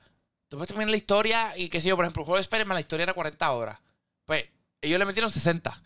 Tú 0.49 0.59
puedes 0.59 0.69
terminar 0.69 0.91
la 0.93 0.97
historia 0.97 1.59
y 1.59 1.71
que 1.71 1.81
si 1.81 1.89
yo, 1.89 1.97
por 1.97 2.05
ejemplo, 2.05 2.23
el 2.23 2.27
juego 2.27 2.37
de 2.37 2.43
Spider-Man, 2.43 2.77
la 2.77 2.83
historia 2.83 3.03
era 3.03 3.15
40 3.15 3.51
horas. 3.51 3.81
Pues 4.27 4.45
ellos 4.81 5.01
le 5.01 5.07
metieron 5.07 5.29
60. 5.29 5.83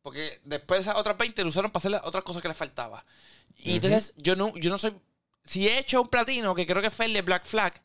Porque 0.00 0.40
después 0.44 0.80
esas 0.80 0.96
otras 0.96 1.18
20 1.18 1.42
lo 1.42 1.48
usaron 1.48 1.70
para 1.70 1.80
hacer 1.80 1.90
las 1.90 2.04
otras 2.04 2.24
cosas 2.24 2.40
que 2.40 2.48
les 2.48 2.56
faltaba. 2.56 3.04
Y 3.58 3.74
entonces 3.74 4.14
yo 4.16 4.34
no, 4.34 4.56
yo 4.56 4.70
no 4.70 4.78
soy 4.78 4.94
si 5.44 5.68
he 5.68 5.78
hecho 5.78 6.02
un 6.02 6.08
platino, 6.08 6.54
que 6.54 6.66
creo 6.66 6.82
que 6.82 6.90
fue 6.90 7.06
el 7.06 7.12
de 7.12 7.22
Black 7.22 7.44
Flag, 7.44 7.82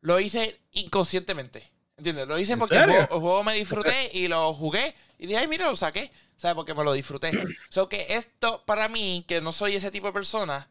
lo 0.00 0.20
hice 0.20 0.60
inconscientemente. 0.72 1.70
¿Entiendes? 1.96 2.28
Lo 2.28 2.38
hice 2.38 2.56
porque 2.56 2.76
el 2.76 3.06
juego, 3.06 3.42
me 3.42 3.54
disfruté 3.54 4.10
y 4.12 4.28
lo 4.28 4.54
jugué 4.54 4.94
y 5.18 5.26
dije, 5.26 5.38
ay, 5.38 5.48
mira, 5.48 5.68
lo 5.68 5.76
saqué. 5.76 6.12
¿Sabes? 6.36 6.54
Porque 6.54 6.72
me 6.72 6.84
lo 6.84 6.92
disfruté. 6.92 7.30
O 7.68 7.72
sea, 7.72 7.86
que 7.86 8.06
esto, 8.10 8.62
para 8.64 8.88
mí, 8.88 9.24
que 9.26 9.40
no 9.40 9.50
soy 9.50 9.74
ese 9.74 9.90
tipo 9.90 10.06
de 10.06 10.12
persona, 10.12 10.70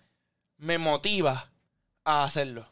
me 0.57 0.77
motiva 0.77 1.51
a 2.05 2.23
hacerlo. 2.23 2.65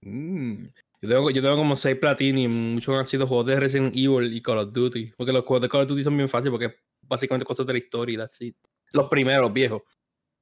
Mm. 0.00 0.64
Yo, 1.02 1.08
tengo, 1.08 1.30
yo 1.30 1.40
tengo 1.40 1.56
como 1.56 1.76
6 1.76 1.96
platini 2.00 2.44
y 2.44 2.48
muchos 2.48 2.98
han 2.98 3.06
sido 3.06 3.28
juegos 3.28 3.46
de 3.46 3.60
Resident 3.60 3.94
Evil 3.94 4.34
y 4.34 4.42
Call 4.42 4.58
of 4.58 4.72
Duty. 4.72 5.12
Porque 5.16 5.32
los 5.32 5.44
juegos 5.44 5.62
de 5.62 5.68
Call 5.68 5.82
of 5.82 5.88
Duty 5.88 6.02
son 6.02 6.16
bien 6.16 6.28
fáciles 6.28 6.50
porque 6.50 6.76
básicamente 7.02 7.44
cosas 7.44 7.64
de 7.66 7.72
la 7.72 7.78
historia 7.78 8.18
y 8.18 8.20
así. 8.22 8.56
Los 8.90 9.08
primeros, 9.08 9.42
los 9.42 9.52
viejos. 9.52 9.82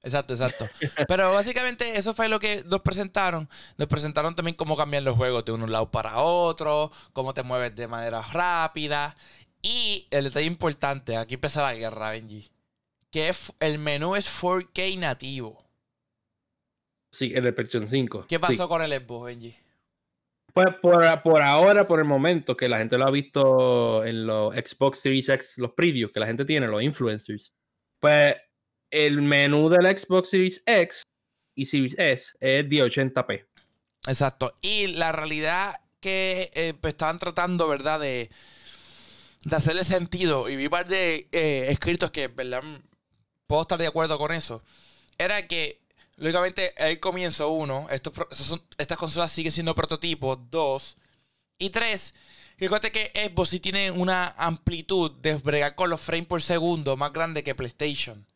Exacto, 0.03 0.35
exacto. 0.35 0.69
Pero 1.09 1.33
básicamente 1.33 1.99
eso 1.99 2.15
fue 2.15 2.29
lo 2.29 2.39
que 2.39 2.63
nos 2.65 2.81
presentaron. 2.81 3.49
Nos 3.77 3.89
presentaron 3.89 4.35
también 4.35 4.57
cómo 4.57 4.77
cambian 4.77 5.05
los 5.05 5.17
juegos 5.17 5.45
de 5.45 5.53
un 5.53 5.71
lado 5.71 5.91
para 5.91 6.19
otro, 6.19 6.93
cómo 7.13 7.35
te 7.35 7.43
mueves 7.43 7.75
de 7.75 7.89
manera 7.89 8.23
rápida. 8.23 9.17
Y 9.61 10.07
el 10.11 10.25
detalle 10.25 10.47
importante, 10.47 11.17
aquí 11.17 11.35
empieza 11.35 11.63
la 11.63 11.75
guerra, 11.75 12.13
Benji. 12.13 12.49
Que 13.11 13.35
el 13.61 13.79
menú 13.79 14.15
es 14.15 14.29
4K 14.29 14.99
nativo. 14.99 15.65
Sí, 17.11 17.33
el 17.35 17.45
de 17.45 17.53
PlayStation 17.53 17.89
5. 17.89 18.27
¿Qué 18.29 18.39
pasó 18.39 18.69
con 18.69 18.83
el 18.83 18.93
Xbox, 18.93 19.27
Benji? 19.27 19.57
Pues 20.53 20.69
por, 20.81 21.43
ahora, 21.43 21.87
por 21.87 21.99
el 21.99 22.05
momento, 22.05 22.57
que 22.57 22.69
la 22.69 22.79
gente 22.79 22.99
lo 22.99 23.07
ha 23.07 23.11
visto 23.11 24.05
en 24.05 24.27
los 24.27 24.55
Xbox 24.55 25.01
Series 25.01 25.29
X, 25.29 25.55
los 25.57 25.73
previews 25.73 26.11
que 26.13 26.21
la 26.21 26.27
gente 26.27 26.45
tiene, 26.45 26.67
los 26.67 26.83
influencers, 26.83 27.53
pues 28.01 28.35
el 28.91 29.23
menú 29.23 29.69
del 29.69 29.99
Xbox 29.99 30.31
Series 30.31 30.63
X 30.67 31.03
y 31.55 31.65
Series 31.65 31.95
S 31.99 32.33
es 32.41 32.69
de 32.69 32.77
80p. 32.77 33.47
Exacto. 34.07 34.55
Y 34.63 34.89
la 34.89 35.13
realidad 35.13 35.81
que 36.01 36.51
eh, 36.55 36.75
pues, 36.81 36.95
estaban 36.95 37.19
tratando, 37.19 37.69
¿verdad? 37.69 38.01
De, 38.01 38.31
de 39.45 39.57
hacerle 39.57 39.85
sentido. 39.85 40.49
Y 40.49 40.57
vi 40.57 40.69
par 40.69 40.87
de 40.87 41.29
eh, 41.33 41.67
escritos 41.71 42.11
que, 42.11 42.29
¿verdad? 42.29 42.63
Puedo 43.47 43.63
estar 43.63 43.79
de 43.79 43.87
acuerdo 43.87 44.19
con 44.19 44.33
eso. 44.33 44.63
Era 45.19 45.47
que 45.47 45.81
Lógicamente, 46.19 46.75
el 46.77 46.99
comienzo, 46.99 47.49
uno, 47.51 47.87
estas 47.91 48.99
consolas 48.99 49.31
siguen 49.31 49.53
siendo 49.53 49.75
prototipos, 49.75 50.39
dos. 50.51 50.97
Y 51.59 51.71
tres, 51.71 52.13
recuerda 52.59 52.91
que 52.91 53.13
Xbox 53.15 53.51
sí 53.51 53.61
tiene 53.61 53.93
una 53.93 54.35
amplitud 54.37 55.13
de 55.13 55.35
bregar 55.35 55.77
con 55.77 55.91
los 55.91 56.01
frames 56.01 56.27
por 56.27 56.43
segundo 56.43 56.97
más 56.97 57.13
grande 57.13 57.45
que 57.45 57.55
PlayStation. 57.55 58.27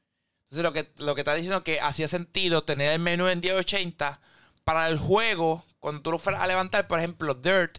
Entonces, 0.52 0.64
lo 0.64 0.72
que, 0.74 1.02
lo 1.02 1.14
que 1.14 1.22
está 1.22 1.34
diciendo 1.34 1.58
es 1.58 1.64
que 1.64 1.80
hacía 1.80 2.08
sentido 2.08 2.62
tener 2.62 2.92
el 2.92 2.98
menú 2.98 3.26
en 3.26 3.40
1080 3.40 4.20
para 4.64 4.86
el 4.90 4.98
juego, 4.98 5.64
cuando 5.80 6.02
tú 6.02 6.10
lo 6.10 6.18
fueras 6.18 6.42
a 6.42 6.46
levantar, 6.46 6.86
por 6.86 6.98
ejemplo, 6.98 7.32
Dirt, 7.32 7.78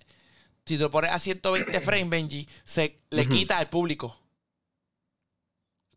si 0.66 0.78
te 0.78 0.84
lo 0.84 0.90
pones 0.90 1.12
a 1.12 1.20
120 1.20 1.82
frames, 1.82 2.10
Benji, 2.10 2.50
se 2.64 3.00
le 3.12 3.30
quita 3.30 3.60
al 3.60 3.70
público. 3.70 4.20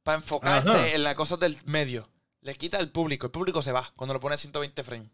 Para 0.02 0.18
enfocarse 0.18 0.95
en 0.95 1.02
las 1.02 1.14
cosas 1.14 1.40
del 1.40 1.56
medio. 1.64 2.11
Le 2.42 2.54
quita 2.56 2.78
el 2.78 2.92
público. 2.92 3.28
El 3.28 3.33
público 3.33 3.62
se 3.62 3.73
va 3.73 3.90
cuando 3.97 4.12
lo 4.12 4.21
pone 4.21 4.35
a 4.35 4.38
120 4.38 4.85
frames. 4.85 5.11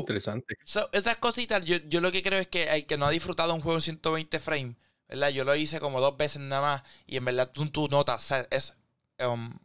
Interesante. 0.00 0.56
esas 0.90 1.16
cositas, 1.18 1.64
yo, 1.64 1.76
yo, 1.86 2.00
lo 2.00 2.10
que 2.10 2.24
creo 2.24 2.40
es 2.40 2.48
que 2.48 2.64
el 2.64 2.86
que 2.86 2.98
no 2.98 3.06
ha 3.06 3.10
disfrutado 3.10 3.54
un 3.54 3.60
juego 3.60 3.78
en 3.78 3.82
120 3.82 4.40
frames, 4.40 4.76
¿verdad? 5.06 5.28
Yo 5.28 5.44
lo 5.44 5.54
hice 5.54 5.78
como 5.78 6.00
dos 6.00 6.16
veces 6.16 6.42
nada 6.42 6.62
más 6.62 6.82
y 7.06 7.16
en 7.16 7.24
verdad 7.24 7.52
tú, 7.52 7.64
tú 7.70 7.86
notas, 7.86 8.32
es... 8.50 8.74
Um, 9.20 9.56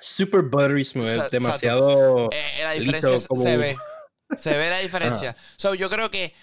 Super 0.00 0.42
buttery 0.42 0.84
smooth, 0.84 1.30
demasiado... 1.30 2.28
Eh, 2.32 2.62
la 2.62 2.72
diferencia 2.72 3.18
se 3.18 3.56
ve. 3.56 3.76
Se 4.36 4.56
ve 4.56 4.70
la 4.70 4.78
diferencia. 4.78 5.36
So, 5.56 5.74
yo 5.74 5.88
creo 5.88 6.10
que 6.10 6.34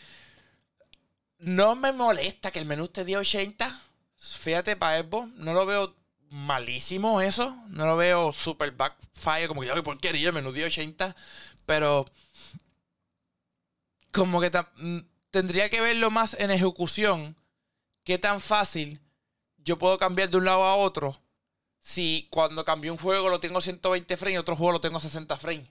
no 1.39 1.75
me 1.75 1.91
molesta 1.91 2.51
que 2.51 2.59
el 2.59 2.65
menú 2.65 2.85
esté 2.85 3.05
de 3.05 3.17
80. 3.17 3.81
Fíjate, 4.17 4.75
para 4.75 5.01
Xbox, 5.01 5.29
no 5.35 5.53
lo 5.53 5.65
veo 5.65 5.95
malísimo 6.29 7.21
eso. 7.21 7.55
No 7.69 7.85
lo 7.85 7.95
veo 7.95 8.33
super 8.33 8.71
backfire, 8.71 9.47
como 9.47 9.61
que 9.61 9.67
ya 9.67 9.83
porquería, 9.83 10.29
el 10.29 10.33
menú 10.33 10.51
de 10.51 10.65
80. 10.65 11.15
Pero 11.65 12.05
como 14.11 14.41
que 14.41 14.49
mm, 14.49 14.99
tendría 15.31 15.69
que 15.69 15.81
verlo 15.81 16.11
más 16.11 16.35
en 16.39 16.51
ejecución. 16.51 17.35
Qué 18.03 18.17
tan 18.17 18.41
fácil 18.41 19.01
yo 19.57 19.77
puedo 19.77 19.97
cambiar 19.97 20.29
de 20.29 20.37
un 20.37 20.45
lado 20.45 20.63
a 20.63 20.75
otro. 20.75 21.19
Si 21.85 22.27
cuando 22.31 22.65
cambio 22.65 22.91
un 22.91 22.97
juego 22.97 23.29
lo 23.29 23.39
tengo 23.39 23.61
120 23.61 24.17
frames 24.17 24.33
y 24.33 24.37
otro 24.39 24.55
juego 24.55 24.71
lo 24.71 24.81
tengo 24.81 24.99
60 24.99 25.37
frames. 25.37 25.69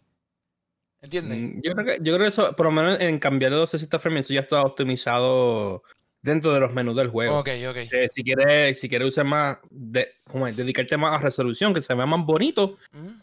¿Entiendes? 1.00 1.36
Mm, 1.36 1.60
yo 1.60 1.72
creo, 1.72 1.84
que, 1.84 1.96
yo 2.04 2.14
creo 2.14 2.18
que 2.18 2.26
eso, 2.28 2.54
por 2.54 2.66
lo 2.66 2.72
menos 2.72 3.00
en 3.00 3.18
cambiar 3.18 3.50
de 3.50 3.58
los 3.58 3.70
60 3.70 3.98
frames, 3.98 4.26
eso 4.26 4.34
ya 4.34 4.42
está 4.42 4.62
optimizado 4.62 5.82
dentro 6.22 6.54
de 6.54 6.60
los 6.60 6.72
menús 6.72 6.94
del 6.94 7.08
juego. 7.08 7.40
Ok, 7.40 7.48
ok. 7.68 7.78
si 8.12 8.22
quieres 8.22 8.78
si 8.78 8.88
quiere 8.88 9.04
usar 9.04 9.24
más, 9.24 9.58
de, 9.70 10.14
dedicarte 10.54 10.96
más 10.96 11.16
a 11.16 11.24
resolución, 11.24 11.74
que 11.74 11.80
se 11.80 11.92
vea 11.94 12.06
más 12.06 12.24
bonito, 12.24 12.76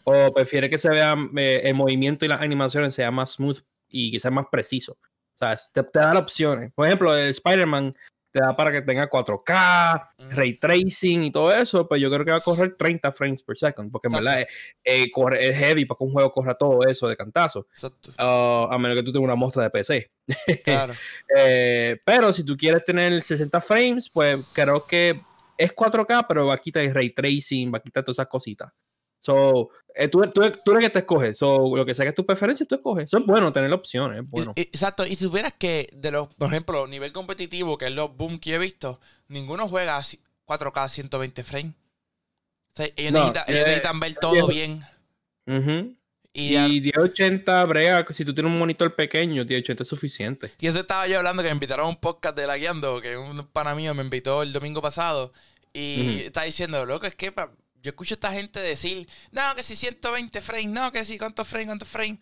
o 0.04 0.34
prefiere 0.34 0.68
que 0.68 0.76
se 0.76 0.90
vea 0.90 1.16
eh, 1.38 1.62
el 1.64 1.74
movimiento 1.74 2.26
y 2.26 2.28
las 2.28 2.42
animaciones 2.42 2.94
sea 2.94 3.10
más 3.10 3.32
smooth 3.32 3.60
y 3.88 4.12
que 4.12 4.20
sea 4.20 4.30
más 4.30 4.48
preciso. 4.52 4.98
O 5.34 5.38
sea, 5.38 5.54
te, 5.72 5.82
te 5.82 5.98
da 5.98 6.18
opciones. 6.18 6.70
Por 6.74 6.86
ejemplo, 6.86 7.16
el 7.16 7.30
Spider-Man 7.30 7.96
te 8.32 8.40
da 8.40 8.56
para 8.56 8.72
que 8.72 8.80
tenga 8.80 9.08
4K, 9.08 10.08
ray 10.30 10.58
tracing 10.58 11.24
y 11.24 11.30
todo 11.30 11.52
eso, 11.52 11.86
pues 11.86 12.00
yo 12.00 12.10
creo 12.10 12.24
que 12.24 12.30
va 12.30 12.38
a 12.38 12.40
correr 12.40 12.74
30 12.76 13.12
frames 13.12 13.42
per 13.42 13.56
second, 13.56 13.92
porque 13.92 14.08
en 14.08 14.14
verdad 14.14 14.40
es, 14.40 14.46
eh, 14.82 15.10
es, 15.38 15.56
heavy 15.56 15.84
para 15.84 15.98
que 15.98 16.04
un 16.04 16.12
juego 16.12 16.32
corra 16.32 16.54
todo 16.54 16.82
eso 16.88 17.08
de 17.08 17.16
cantazo. 17.16 17.66
Uh, 18.18 18.68
a 18.70 18.78
menos 18.78 18.96
que 18.96 19.02
tú 19.02 19.12
tengas 19.12 19.26
una 19.26 19.34
muestra 19.36 19.62
de 19.64 19.70
PC. 19.70 20.10
Claro. 20.64 20.94
Eh, 21.36 22.00
pero 22.04 22.32
si 22.32 22.44
tú 22.44 22.56
quieres 22.56 22.84
tener 22.84 23.20
60 23.20 23.60
frames, 23.60 24.08
pues 24.08 24.36
creo 24.52 24.86
que 24.86 25.20
es 25.58 25.74
4K, 25.74 26.24
pero 26.26 26.46
va 26.46 26.54
a 26.54 26.58
quitar 26.58 26.84
el 26.84 26.94
ray 26.94 27.10
tracing, 27.10 27.72
va 27.72 27.78
a 27.78 27.82
quitar 27.82 28.02
todas 28.02 28.16
esas 28.16 28.28
cositas. 28.28 28.72
So, 29.22 29.70
eh, 29.94 30.08
tú, 30.08 30.20
tú, 30.34 30.42
tú, 30.64 30.72
eres 30.72 30.86
que 30.86 30.90
te 30.90 30.98
escoges. 30.98 31.38
So, 31.38 31.76
lo 31.76 31.86
que 31.86 31.94
sea 31.94 32.04
que 32.04 32.08
es 32.08 32.14
tu 32.14 32.26
preferencia, 32.26 32.66
tú 32.66 32.74
escoges. 32.74 33.04
Eso 33.04 33.18
es 33.18 33.24
bueno, 33.24 33.52
tener 33.52 33.72
opciones. 33.72 34.28
Bueno. 34.28 34.52
Exacto. 34.56 35.06
Y 35.06 35.14
si 35.14 35.24
supieras 35.24 35.54
que, 35.56 35.88
de 35.92 36.10
los, 36.10 36.34
por 36.34 36.48
ejemplo, 36.48 36.88
nivel 36.88 37.12
competitivo, 37.12 37.78
que 37.78 37.86
es 37.86 37.92
los 37.92 38.16
boom 38.16 38.40
que 38.40 38.54
he 38.54 38.58
visto, 38.58 39.00
ninguno 39.28 39.68
juega 39.68 40.00
4K 40.00 40.88
120 40.88 41.44
frames. 41.44 41.74
O 42.72 42.74
sea, 42.74 42.86
ellos, 42.96 43.32
eh, 43.46 43.52
necesitan, 43.52 44.00
ver 44.00 44.14
todo 44.14 44.48
bien. 44.48 44.84
Y, 46.34 46.56
y 46.56 46.80
1080 46.80 47.64
brega, 47.66 48.06
si 48.10 48.24
tú 48.24 48.34
tienes 48.34 48.50
un 48.50 48.58
monitor 48.58 48.96
pequeño, 48.96 49.44
1080 49.44 49.84
es 49.84 49.88
suficiente. 49.88 50.50
Y 50.58 50.66
eso 50.66 50.80
estaba 50.80 51.06
yo 51.06 51.18
hablando 51.18 51.44
que 51.44 51.48
me 51.50 51.54
invitaron 51.54 51.86
a 51.86 51.88
un 51.90 51.96
podcast 51.96 52.36
de 52.36 52.46
la 52.48 52.56
guiando, 52.56 53.00
que 53.00 53.16
un 53.16 53.46
pana 53.52 53.76
mío 53.76 53.94
me 53.94 54.02
invitó 54.02 54.42
el 54.42 54.52
domingo 54.52 54.82
pasado. 54.82 55.32
Y 55.72 56.22
está 56.22 56.42
diciendo, 56.42 56.84
loco, 56.84 57.06
es 57.06 57.14
que 57.14 57.32
yo 57.82 57.90
escucho 57.90 58.14
a 58.14 58.16
esta 58.16 58.32
gente 58.32 58.60
decir, 58.60 59.08
no, 59.32 59.42
que 59.54 59.62
si 59.62 59.76
120 59.76 60.40
frames, 60.40 60.68
no, 60.68 60.92
que 60.92 61.04
si 61.04 61.18
cuántos 61.18 61.46
frames, 61.48 61.66
cuántos 61.66 61.88
frames. 61.88 62.20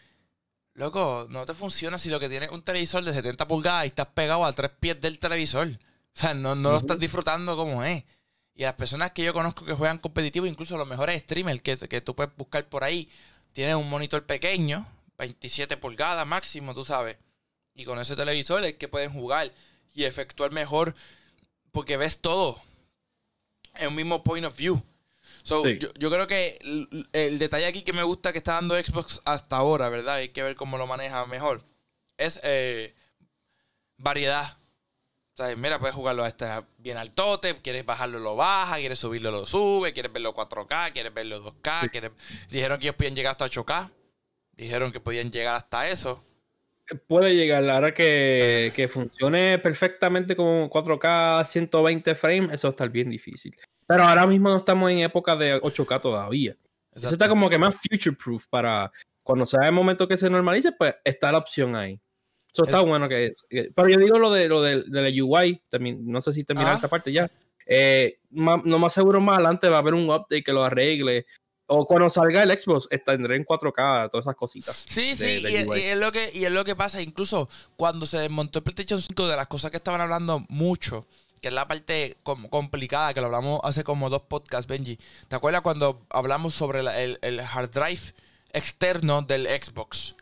Loco, 0.75 1.27
no 1.29 1.45
te 1.45 1.55
funciona 1.55 1.99
si 1.99 2.09
lo 2.09 2.19
que 2.19 2.29
tienes 2.29 2.49
es 2.49 2.55
un 2.55 2.63
televisor 2.63 3.05
de 3.05 3.13
70 3.13 3.47
pulgadas 3.47 3.85
y 3.85 3.89
estás 3.89 4.07
pegado 4.09 4.45
a 4.45 4.53
tres 4.53 4.71
pies 4.81 5.01
del 5.01 5.19
televisor. 5.19 5.69
O 5.69 6.21
sea, 6.21 6.35
no, 6.35 6.55
no 6.55 6.73
lo 6.73 6.79
estás 6.79 6.99
disfrutando 6.99 7.57
como 7.57 7.85
es. 7.85 8.05
Y 8.55 8.63
las 8.63 8.75
personas 8.75 9.13
que 9.13 9.23
yo 9.23 9.33
conozco 9.33 9.65
que 9.65 9.75
juegan 9.75 9.99
competitivo, 9.99 10.47
incluso 10.47 10.77
los 10.77 10.87
mejores 10.87 11.23
streamers 11.23 11.61
que, 11.63 11.77
que 11.77 12.01
tú 12.01 12.15
puedes 12.15 12.35
buscar 12.37 12.69
por 12.69 12.85
ahí, 12.85 13.09
tienen 13.53 13.77
un 13.77 13.89
monitor 13.89 14.25
pequeño, 14.25 14.87
27 15.19 15.77
pulgadas 15.77 16.27
máximo, 16.27 16.75
tú 16.75 16.85
sabes. 16.85 17.17
Y 17.75 17.85
con 17.85 17.99
ese 17.99 18.17
televisor 18.17 18.65
es 18.65 18.75
que 18.75 18.89
pueden 18.89 19.13
jugar 19.13 19.53
y 19.95 20.05
efectuar 20.05 20.51
mejor 20.53 20.95
porque 21.73 21.97
ves 21.97 22.19
todo 22.19 22.61
en 23.75 23.89
un 23.89 23.95
mismo 23.95 24.23
point 24.23 24.47
of 24.47 24.57
view. 24.57 24.83
So, 25.43 25.67
yo, 25.67 26.11
creo 26.11 26.27
que 26.27 26.59
el, 27.13 27.39
detalle 27.39 27.67
aquí 27.67 27.83
que 27.83 27.93
me 27.93 28.03
gusta 28.03 28.33
que 28.33 28.39
está 28.39 28.55
dando 28.55 28.77
Xbox 28.77 29.21
hasta 29.25 29.57
ahora, 29.57 29.89
¿verdad? 29.89 30.17
Hay 30.17 30.31
que 30.31 30.43
ver 30.43 30.57
cómo 30.57 30.79
lo 30.79 30.87
maneja 30.87 31.25
mejor. 31.27 31.65
Es 32.19 32.41
eh, 32.43 32.95
variedad. 33.97 34.59
O 35.35 35.43
sea, 35.43 35.57
mira, 35.57 35.79
puedes 35.79 35.95
jugarlo 35.95 36.27
este 36.27 36.47
bien 36.79 36.99
al 36.99 37.13
tote, 37.13 37.57
quieres 37.63 37.87
bajarlo, 37.87 38.19
lo 38.19 38.37
baja, 38.37 38.77
quieres 38.77 38.99
subirlo, 38.99 39.31
lo 39.31 39.47
sube, 39.47 39.93
quieres 39.93 40.13
verlo 40.13 40.35
4K, 40.35 40.93
quieres 40.93 41.15
verlo 41.15 41.43
2K, 41.43 42.13
dijeron 42.51 42.79
que 42.79 42.87
ellos 42.87 42.97
podían 42.97 43.17
llegar 43.17 43.33
hasta 43.33 43.47
8K, 43.47 43.91
dijeron 44.53 44.93
que 44.93 45.01
podían 45.01 45.31
llegar 45.31 45.57
hasta 45.57 45.89
eso. 45.89 46.23
Puede 47.07 47.37
llegar, 47.37 47.63
la 47.63 47.79
hora 47.79 47.95
que, 47.95 48.73
que 48.75 48.89
funcione 48.89 49.59
perfectamente 49.59 50.35
con 50.35 50.69
4K 50.69 51.45
120 51.47 52.15
frames, 52.17 52.53
eso 52.53 52.69
está 52.69 52.87
bien 52.87 53.09
difícil. 53.09 53.57
Pero 53.91 54.05
ahora 54.05 54.25
mismo 54.25 54.49
no 54.49 54.57
estamos 54.57 54.89
en 54.89 55.01
época 55.01 55.35
de 55.35 55.61
8K 55.61 56.01
todavía. 56.01 56.57
Eso 56.95 57.09
está 57.09 57.29
como 57.29 57.51
que 57.51 57.59
más 57.59 57.75
future 57.75 58.15
proof 58.15 58.47
para 58.47 58.89
cuando 59.25 59.45
sea 59.45 59.67
el 59.67 59.73
momento 59.73 60.07
que 60.07 60.17
se 60.17 60.31
normalice, 60.31 60.71
pues 60.71 60.95
está 61.03 61.33
la 61.33 61.39
opción 61.39 61.75
ahí. 61.75 62.01
Eso 62.55 62.67
está 62.67 62.83
bueno 62.83 63.09
que, 63.09 63.35
Pero 63.49 63.89
yo 63.89 63.99
digo 63.99 64.17
lo 64.17 64.31
de 64.31 64.49
lo 64.49 64.63
de, 64.63 64.85
la 64.87 65.25
UI, 65.25 65.61
también, 65.69 66.07
no 66.07 66.21
sé 66.21 66.33
si 66.33 66.45
terminar 66.45 66.77
esta 66.77 66.87
parte 66.87 67.13
ya. 67.13 67.29
Eh, 67.67 68.21
no 68.31 68.79
más 68.79 68.93
seguro 68.93 69.21
más 69.21 69.35
adelante 69.35 69.69
va 69.69 69.79
a 69.79 69.81
haber 69.81 69.95
un 69.95 70.05
update 70.05 70.45
que 70.45 70.53
lo 70.53 70.63
arregle. 70.63 71.27
O 71.67 71.85
cuando 71.85 72.09
salga 72.09 72.45
el 72.45 72.57
Xbox, 72.57 72.89
tendré 73.05 73.35
en 73.35 73.45
4K, 73.45 74.09
todas 74.09 74.25
esas 74.25 74.37
cositas. 74.37 74.85
Sí, 74.89 75.17
sí, 75.17 75.43
y, 75.49 75.57
es 75.57 75.99
lo 75.99 76.13
que, 76.13 76.31
y 76.33 76.45
es 76.45 76.53
lo 76.53 76.65
que 76.65 76.77
pasa. 76.77 77.03
Incluso 77.03 77.49
cuando 77.75 78.07
se 78.07 78.19
desmontó 78.19 78.61
el 78.61 78.63
PlayStation 78.63 79.01
5, 79.01 79.27
de 79.27 79.35
las 79.35 79.49
cosas 79.49 79.73
que 79.73 79.79
estaban 79.79 80.01
hablando 80.01 80.45
mucho 80.49 81.09
que 81.41 81.49
es 81.49 81.55
la 81.55 81.67
parte 81.67 82.17
complicada, 82.23 83.15
que 83.15 83.21
lo 83.21 83.27
hablamos 83.27 83.61
hace 83.65 83.85
como 83.85 84.11
dos 84.11 84.23
podcasts, 84.23 84.67
Benji. 84.67 84.99
¿Te 85.29 85.37
acuerdas 85.37 85.63
cuando 85.63 86.07
hablamos 86.11 86.55
sobre 86.55 86.81
el, 86.81 87.41
hard 87.41 87.71
drive 87.71 88.15
externo 88.53 89.23
del 89.23 89.47
Xbox? 89.47 90.15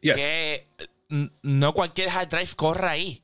Que 0.00 0.66
no 1.08 1.74
cualquier 1.74 2.08
hard 2.10 2.28
drive 2.28 2.50
corre 2.56 2.88
ahí. 2.88 3.22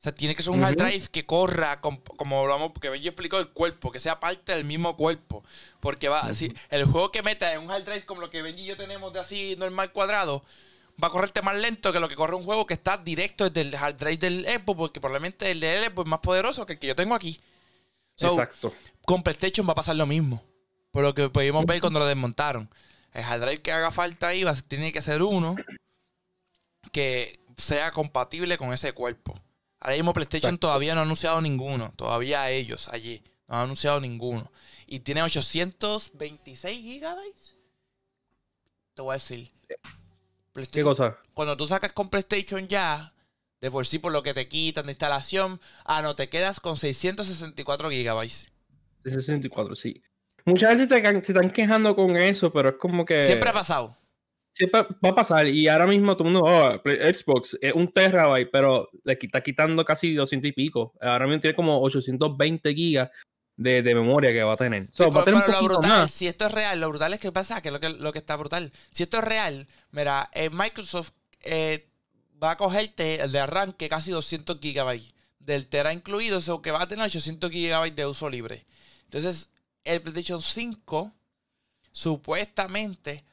O 0.00 0.02
sea, 0.02 0.14
tiene 0.14 0.34
que 0.34 0.42
ser 0.42 0.54
un 0.54 0.64
hard 0.64 0.76
drive 0.76 1.08
que 1.12 1.26
corra, 1.26 1.82
como, 1.82 2.40
hablamos, 2.40 2.72
porque 2.72 2.88
Benji 2.88 3.08
explicó 3.08 3.38
el 3.38 3.50
cuerpo, 3.50 3.92
que 3.92 4.00
sea 4.00 4.18
parte 4.18 4.54
del 4.54 4.64
mismo 4.64 4.96
cuerpo. 4.96 5.44
Porque 5.78 6.08
va, 6.08 6.32
si 6.32 6.50
el 6.70 6.84
juego 6.84 7.12
que 7.12 7.22
meta 7.22 7.52
en 7.52 7.60
un 7.60 7.70
hard 7.70 7.84
drive 7.84 8.06
como 8.06 8.22
lo 8.22 8.30
que 8.30 8.40
Benji 8.40 8.62
y 8.62 8.66
yo 8.66 8.76
tenemos 8.76 9.12
de 9.12 9.20
así 9.20 9.56
normal 9.58 9.92
cuadrado, 9.92 10.42
va 11.02 11.08
a 11.08 11.10
correrte 11.10 11.42
más 11.42 11.56
lento 11.56 11.92
que 11.92 12.00
lo 12.00 12.08
que 12.08 12.16
corre 12.16 12.36
un 12.36 12.44
juego 12.44 12.66
que 12.66 12.74
está 12.74 12.96
directo 12.98 13.48
desde 13.48 13.68
el 13.68 13.74
hard 13.74 13.96
drive 13.96 14.18
del 14.18 14.44
Xbox, 14.44 14.78
porque 14.78 15.00
probablemente 15.00 15.50
el 15.50 15.60
de 15.60 15.86
Xbox 15.86 16.06
es 16.06 16.10
más 16.10 16.20
poderoso 16.20 16.66
que 16.66 16.74
el 16.74 16.78
que 16.78 16.86
yo 16.86 16.96
tengo 16.96 17.14
aquí. 17.14 17.40
Exacto. 18.18 18.74
Con 19.04 19.22
PlayStation 19.22 19.66
va 19.66 19.72
a 19.72 19.76
pasar 19.76 19.96
lo 19.96 20.06
mismo. 20.06 20.42
Por 20.90 21.02
lo 21.02 21.14
que 21.14 21.28
pudimos 21.28 21.64
ver 21.66 21.80
cuando 21.80 22.00
lo 22.00 22.06
desmontaron. 22.06 22.68
El 23.12 23.24
hard 23.24 23.40
drive 23.40 23.62
que 23.62 23.72
haga 23.72 23.90
falta 23.90 24.28
ahí 24.28 24.44
va, 24.44 24.54
tiene 24.54 24.92
que 24.92 25.02
ser 25.02 25.22
uno 25.22 25.56
que 26.92 27.38
sea 27.56 27.92
compatible 27.92 28.58
con 28.58 28.72
ese 28.72 28.92
cuerpo. 28.92 29.38
Ahora 29.80 29.96
mismo 29.96 30.12
PlayStation 30.12 30.58
todavía 30.58 30.94
no 30.94 31.00
ha 31.00 31.04
anunciado 31.04 31.40
ninguno. 31.40 31.92
Todavía 31.96 32.50
ellos 32.50 32.88
allí. 32.88 33.22
No 33.48 33.56
han 33.56 33.62
anunciado 33.62 34.00
ninguno. 34.00 34.52
Y 34.86 35.00
tiene 35.00 35.22
826 35.22 36.82
gigabytes. 36.82 37.56
Te 38.94 39.02
voy 39.02 39.12
a 39.12 39.14
decir. 39.14 39.52
¿Qué 40.72 40.82
cosa? 40.82 41.18
Cuando 41.34 41.56
tú 41.56 41.66
sacas 41.66 41.92
con 41.92 42.10
PlayStation 42.10 42.66
ya, 42.68 43.14
de 43.60 43.70
por 43.70 43.86
sí 43.86 43.98
por 43.98 44.12
lo 44.12 44.22
que 44.22 44.34
te 44.34 44.48
quitan 44.48 44.86
de 44.86 44.92
instalación, 44.92 45.60
ah, 45.84 46.02
no, 46.02 46.14
te 46.14 46.28
quedas 46.28 46.60
con 46.60 46.76
664 46.76 47.90
gigabytes. 47.90 48.52
664, 49.04 49.74
sí. 49.76 50.02
Muchas 50.44 50.78
veces 50.78 50.88
se 51.24 51.32
están 51.32 51.50
quejando 51.50 51.94
con 51.94 52.16
eso, 52.16 52.52
pero 52.52 52.70
es 52.70 52.76
como 52.76 53.04
que... 53.04 53.20
Siempre 53.26 53.50
ha 53.50 53.52
pasado. 53.52 53.96
Siempre 54.52 54.82
va 55.04 55.10
a 55.10 55.14
pasar. 55.14 55.46
Y 55.46 55.68
ahora 55.68 55.86
mismo 55.86 56.16
todo 56.16 56.28
el 56.28 56.34
mundo, 56.34 56.50
oh, 56.50 56.80
Xbox 56.84 57.56
es 57.60 57.72
un 57.72 57.92
terabyte, 57.92 58.50
pero 58.50 58.88
le 59.04 59.18
está 59.20 59.40
quitando 59.42 59.84
casi 59.84 60.14
200 60.14 60.48
y 60.48 60.52
pico. 60.52 60.92
Ahora 61.00 61.26
mismo 61.26 61.40
tiene 61.40 61.54
como 61.54 61.80
820 61.80 62.74
gigas 62.74 63.10
de, 63.60 63.94
memoria 63.94 64.32
que 64.32 64.42
va 64.42 64.54
a 64.54 64.56
tener. 64.56 64.88
si 66.08 66.26
esto 66.26 66.46
es 66.46 66.52
real, 66.52 66.80
lo 66.80 66.88
brutal 66.88 67.12
es 67.12 67.20
que 67.20 67.30
pasa, 67.30 67.60
que 67.60 67.68
es 67.68 67.72
lo 67.72 67.80
que, 67.80 67.90
lo 67.90 68.12
que 68.12 68.18
está 68.18 68.36
brutal. 68.36 68.72
Si 68.90 69.02
esto 69.02 69.18
es 69.18 69.24
real, 69.24 69.68
mira, 69.90 70.30
eh, 70.32 70.48
Microsoft 70.50 71.10
eh, 71.40 71.86
va 72.42 72.52
a 72.52 72.56
cogerte 72.56 73.20
el 73.20 73.32
de 73.32 73.40
arranque 73.40 73.88
casi 73.88 74.10
200 74.10 74.58
gigabytes. 74.60 75.12
Del 75.38 75.66
Tera 75.66 75.92
incluido, 75.92 76.38
eso 76.38 76.62
que 76.62 76.70
va 76.70 76.82
a 76.82 76.88
tener 76.88 77.04
800 77.04 77.50
gigabytes 77.50 77.96
de 77.96 78.06
uso 78.06 78.30
libre. 78.30 78.66
Entonces, 79.04 79.50
el 79.84 80.00
PlayStation 80.00 80.40
5 80.40 81.12
supuestamente 81.92 83.24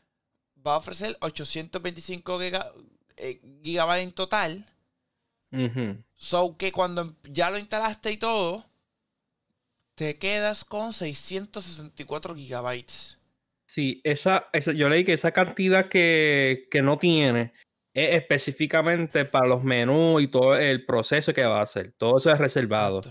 va 0.66 0.74
a 0.74 0.78
ofrecer 0.78 1.18
825 1.22 2.42
eh, 2.42 3.42
gigabytes 3.64 4.04
en 4.04 4.12
total. 4.12 4.66
So 6.18 6.58
que 6.58 6.74
cuando 6.74 7.16
ya 7.24 7.50
lo 7.50 7.58
instalaste 7.58 8.12
y 8.12 8.18
todo, 8.18 8.66
te 9.98 10.20
quedas 10.20 10.64
con 10.64 10.94
664 10.94 12.36
gigabytes. 12.36 13.18
Sí, 13.66 14.00
esa, 14.04 14.48
yo 14.54 14.90
leí 14.90 15.04
que 15.04 15.14
esa 15.14 15.32
cantidad 15.32 15.90
que, 15.90 16.70
no 16.84 17.00
tiene 17.00 17.52
es 17.96 18.16
específicamente 18.16 19.26
para 19.26 19.48
los 19.48 19.64
menús 19.64 20.22
y 20.22 20.28
todo 20.28 20.56
el 20.56 20.86
proceso 20.86 21.34
que 21.34 21.44
va 21.44 21.60
a 21.60 21.64
hacer. 21.64 21.94
Todo 21.98 22.18
eso 22.18 22.32
es 22.32 22.38
reservado. 22.38 23.02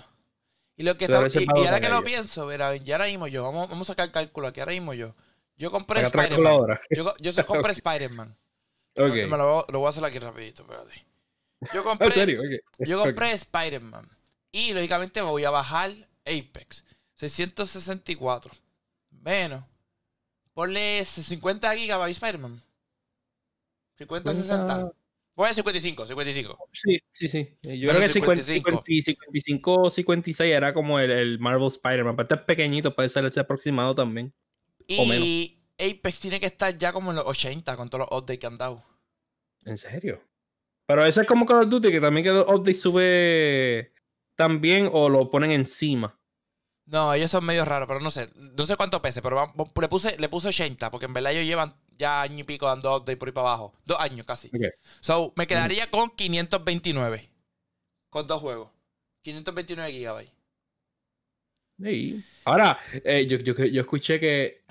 Y 0.76 0.84
lo 0.84 0.96
que 0.96 1.06
está, 1.06 1.26
y, 1.26 1.46
ahora 1.48 1.80
que 1.80 1.88
lo 1.88 2.04
pienso, 2.04 2.46
verá, 2.46 2.76
ya 2.76 2.94
ahora 2.94 3.08
mismo 3.08 3.26
yo, 3.26 3.42
vamos, 3.42 3.68
vamos 3.68 3.90
a 3.90 3.92
sacar 3.92 4.06
el 4.06 4.12
cálculo 4.12 4.46
aquí, 4.46 4.60
ahora 4.60 4.72
mismo 4.72 4.94
yo. 4.94 5.16
Yo 5.56 5.72
compré 5.72 6.02
Spider-Man. 6.02 6.78
Yo, 6.90 7.14
yo 7.18 7.32
se 7.32 7.44
compré 7.46 7.72
Spider-Man. 7.72 8.36
Okay. 8.94 9.26
Me 9.26 9.36
lo, 9.36 9.66
lo, 9.68 9.80
voy 9.80 9.86
a 9.88 9.90
hacer 9.90 10.04
aquí 10.04 10.20
rapidito, 10.20 10.62
espérate. 10.62 11.04
Yo 11.74 11.82
compré. 11.84 12.38
Yo 12.78 12.98
compré 13.02 13.32
Spider-Man. 13.32 14.08
Y 14.52 14.72
lógicamente 14.72 15.20
me 15.20 15.30
voy 15.30 15.44
a 15.44 15.50
bajar 15.50 16.05
Apex. 16.26 16.84
664. 17.14 18.52
Bueno. 19.10 19.66
Ponle 20.52 21.04
50 21.04 21.74
GB 21.74 22.10
Spider-Man. 22.10 22.62
50, 23.98 24.34
60. 24.34 24.92
Voy 25.34 25.50
a 25.50 25.52
55, 25.52 26.06
55. 26.06 26.68
Sí, 26.72 26.98
sí, 27.12 27.28
sí. 27.28 27.58
Yo 27.62 27.90
creo 27.90 28.00
que 28.00 28.08
55. 28.08 28.82
55, 28.86 29.90
56 29.90 30.54
era 30.54 30.72
como 30.72 30.98
el, 30.98 31.10
el 31.10 31.38
Marvel 31.38 31.66
Spider-Man. 31.66 32.16
Pero 32.16 32.24
este 32.24 32.34
es 32.36 32.40
pequeñito, 32.40 32.94
puede 32.94 33.10
ser 33.10 33.24
ese 33.26 33.40
aproximado 33.40 33.94
también. 33.94 34.32
Y 34.88 35.58
Apex 35.78 36.20
tiene 36.20 36.40
que 36.40 36.46
estar 36.46 36.76
ya 36.78 36.92
como 36.92 37.10
en 37.10 37.16
los 37.16 37.26
80 37.26 37.76
con 37.76 37.90
todos 37.90 38.06
los 38.08 38.18
updates 38.18 38.38
que 38.38 38.46
han 38.46 38.56
dado. 38.56 38.82
¿En 39.66 39.76
serio? 39.76 40.22
Pero 40.86 41.04
ese 41.04 41.20
es 41.20 41.26
como 41.26 41.44
Call 41.44 41.64
of 41.64 41.68
Duty, 41.68 41.90
que 41.90 42.00
también 42.00 42.24
que 42.24 42.32
los 42.32 42.48
updates 42.48 42.80
sube 42.80 43.92
también 44.36 44.88
o 44.92 45.08
lo 45.08 45.30
ponen 45.30 45.50
encima. 45.50 46.18
No, 46.86 47.12
ellos 47.12 47.32
son 47.32 47.44
medio 47.44 47.64
raros, 47.64 47.88
pero 47.88 48.00
no 48.00 48.10
sé. 48.12 48.30
No 48.36 48.64
sé 48.64 48.76
cuánto 48.76 49.02
pese, 49.02 49.20
pero 49.20 49.52
le 49.80 49.88
puse, 49.88 50.16
le 50.18 50.28
puse 50.28 50.48
80, 50.48 50.90
porque 50.90 51.06
en 51.06 51.14
verdad 51.14 51.32
ellos 51.32 51.44
llevan 51.44 51.74
ya 51.98 52.22
año 52.22 52.40
y 52.40 52.44
pico 52.44 52.66
dando 52.66 52.94
updates 52.94 53.16
por 53.16 53.28
ahí 53.28 53.32
para 53.32 53.48
abajo. 53.48 53.74
Dos 53.84 53.98
años 53.98 54.24
casi. 54.24 54.50
So, 55.00 55.32
me 55.36 55.46
quedaría 55.46 55.90
con 55.90 56.10
529. 56.10 57.28
Con 58.08 58.26
dos 58.26 58.40
juegos. 58.40 58.70
529 59.22 59.92
gigabytes. 59.92 60.32
Ahora, 62.44 62.78
eh, 63.04 63.26
yo, 63.26 63.38
yo, 63.38 63.80
escuché 63.80 64.18
que 64.20 64.64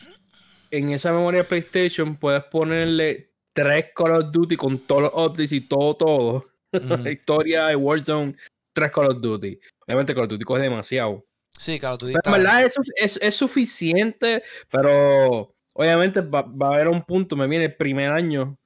en 0.71 0.89
esa 0.89 1.11
memoria 1.11 1.47
PlayStation 1.47 2.15
puedes 2.15 2.43
ponerle 2.45 3.31
tres 3.53 3.87
Call 3.95 4.15
of 4.15 4.31
Duty 4.31 4.55
con 4.55 4.79
todos 4.79 5.03
los 5.03 5.11
updates 5.13 5.51
y 5.51 5.61
todo, 5.61 5.95
todo. 5.95 6.45
Historia 7.11 7.67
de 7.67 7.75
Warzone, 7.75 8.35
tres 8.75 8.91
Call 8.91 9.07
of 9.07 9.21
Duty. 9.21 9.59
Obviamente 9.87 10.13
Call 10.13 10.25
of 10.25 10.29
Duty 10.29 10.43
coge 10.43 10.61
demasiado. 10.61 11.25
Sí, 11.57 11.79
Call 11.79 11.93
of 11.93 11.99
Duty. 12.01 12.13
Pero 12.13 12.35
en 12.35 12.43
verdad 12.43 12.63
es, 12.63 13.17
es, 13.21 13.35
suficiente, 13.35 14.43
pero 14.69 15.55
obviamente 15.73 16.21
va, 16.21 16.41
va, 16.41 16.67
a 16.67 16.73
haber 16.75 16.89
un 16.89 17.01
punto, 17.03 17.35
me 17.35 17.47
viene 17.47 17.65
el 17.65 17.75
primer 17.75 18.11
año, 18.11 18.57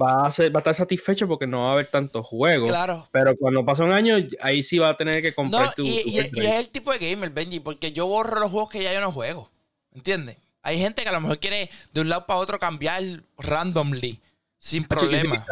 va 0.00 0.26
a, 0.26 0.30
ser, 0.32 0.52
va 0.54 0.58
a 0.58 0.62
estar 0.62 0.74
satisfecho 0.74 1.28
porque 1.28 1.46
no 1.46 1.60
va 1.62 1.68
a 1.68 1.72
haber 1.72 1.86
tantos 1.86 2.26
juegos. 2.26 2.68
Claro. 2.68 3.08
Pero 3.12 3.36
cuando 3.36 3.64
pasa 3.64 3.84
un 3.84 3.92
año, 3.92 4.16
ahí 4.40 4.62
sí 4.62 4.78
va 4.78 4.90
a 4.90 4.96
tener 4.96 5.22
que 5.22 5.32
comprar 5.32 5.74
tu, 5.74 5.84
y, 5.84 6.02
y, 6.04 6.18
es 6.18 6.54
el 6.54 6.68
tipo 6.68 6.92
de 6.92 6.98
gamer, 6.98 7.30
Benji, 7.30 7.60
porque 7.60 7.92
yo 7.92 8.06
borro 8.06 8.40
los 8.40 8.50
juegos 8.50 8.70
que 8.70 8.82
ya 8.82 8.92
yo 8.92 9.00
no 9.00 9.12
juego. 9.12 9.50
¿Entiendes? 9.94 10.36
Hay 10.62 10.78
gente 10.78 11.02
que 11.02 11.08
a 11.08 11.12
lo 11.12 11.20
mejor 11.20 11.38
quiere 11.38 11.70
de 11.92 12.00
un 12.00 12.08
lado 12.08 12.26
para 12.26 12.40
otro 12.40 12.58
cambiar 12.58 13.02
randomly. 13.38 14.20
Sin 14.58 14.84
problema. 14.84 15.44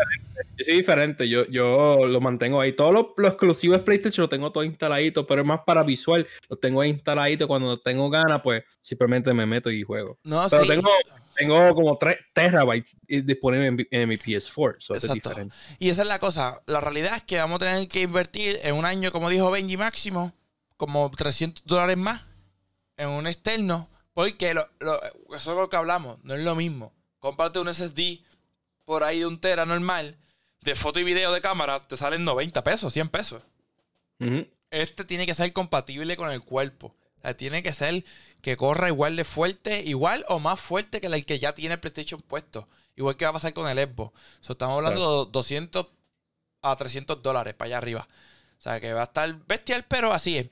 Yo 0.63 0.65
soy 0.67 0.75
diferente, 0.77 1.29
yo, 1.29 1.47
yo 1.47 2.07
lo 2.07 2.21
mantengo 2.21 2.61
ahí. 2.61 2.73
Todo 2.73 2.93
lo, 2.93 3.15
lo 3.17 3.29
exclusivo 3.29 3.75
de 3.75 3.81
PlayStation 3.81 4.23
lo 4.23 4.29
tengo 4.29 4.53
todo 4.53 4.65
instaladito, 4.65 5.27
pero 5.27 5.43
es 5.43 5.47
más 5.47 5.61
para 5.67 5.83
visual. 5.83 6.27
Lo 6.49 6.57
tengo 6.57 6.81
ahí 6.81 6.91
instaladito. 6.91 7.49
Cuando 7.49 7.79
tengo 7.79 8.09
ganas, 8.11 8.41
pues 8.43 8.65
simplemente 8.81 9.33
me 9.35 9.47
meto 9.47 9.71
y 9.71 9.83
juego. 9.83 10.19
No, 10.25 10.47
pero 10.49 10.67
tengo, 10.67 10.91
tengo 11.37 11.75
como 11.75 11.99
3 11.99 12.17
terabytes 12.33 12.97
disponibles 13.07 13.87
en, 13.91 14.09
mi 14.09 14.17
PS4. 14.17 14.77
Eso 14.79 14.95
es 14.95 15.13
diferente. 15.13 15.55
Y 15.79 15.91
esa 15.91 16.03
es 16.03 16.09
la 16.09 16.19
cosa. 16.19 16.63
La 16.67 16.81
realidad 16.81 17.17
es 17.17 17.23
que 17.23 17.39
vamos 17.39 17.57
a 17.57 17.67
tener 17.67 17.89
que 17.89 18.03
invertir 18.03 18.59
en 18.63 18.75
un 18.75 18.85
año, 18.85 19.13
como 19.13 19.31
dijo 19.31 19.51
Benji 19.51 19.77
Máximo, 19.77 20.33
como 20.77 21.11
300 21.11 21.65
dólares 21.65 21.97
más 21.97 22.23
en 22.97 23.09
un 23.09 23.27
externo. 23.27 23.89
Porque 24.15 24.55
lo, 24.55 24.69
eso 25.35 25.53
es 25.53 25.57
lo 25.57 25.71
que 25.71 25.77
hablamos. 25.77 26.23
No 26.23 26.35
es 26.35 26.45
lo 26.45 26.55
mismo. 26.55 26.93
Comparte 27.19 27.59
un 27.59 27.73
SSD 27.73 28.21
por 28.85 29.05
ahí 29.05 29.21
de 29.21 29.27
un 29.27 29.41
tera 29.41 29.65
normal, 29.65 30.19
de 30.63 30.75
foto 30.77 31.01
y 31.01 31.05
video 31.05 31.33
de 31.33 31.41
cámara, 31.41 31.87
te 31.87 31.97
salen 31.97 32.25
90 32.25 32.65
pesos, 32.65 32.93
100 32.93 33.09
pesos. 33.09 33.43
Este 34.71 35.05
tiene 35.05 35.27
que 35.27 35.35
ser 35.35 35.53
compatible 35.53 36.17
con 36.17 36.31
el 36.31 36.43
cuerpo. 36.43 36.95
tiene 37.37 37.63
que 37.63 37.73
ser 37.73 38.05
que 38.41 38.57
corra 38.57 38.89
igual 38.89 39.17
de 39.17 39.25
fuerte, 39.25 39.83
igual 39.85 40.25
o 40.29 40.39
más 40.39 40.59
fuerte 40.59 41.01
que 41.01 41.09
el 41.09 41.27
que 41.27 41.39
ya 41.39 41.55
tiene 41.55 41.75
el 41.75 41.81
PlayStation 41.81 42.23
puesto. 42.23 42.69
Igual 42.97 43.17
que 43.17 43.25
va 43.25 43.31
a 43.31 43.35
pasar 43.35 43.53
con 43.53 43.69
el 43.69 43.79
Xbox. 43.79 44.13
estamos 44.49 44.77
hablando 44.77 45.27
de 45.27 45.31
200 45.33 45.87
a 46.63 46.77
300 46.77 47.23
dólares 47.23 47.55
para 47.55 47.67
allá 47.67 47.79
arriba. 47.79 48.09
O 48.59 48.63
sea, 48.63 48.81
que 48.81 48.93
va 48.93 49.01
a 49.01 49.05
estar 49.05 49.35
bestial, 49.47 49.85
pero 49.89 50.13
así 50.13 50.39
es. 50.39 50.47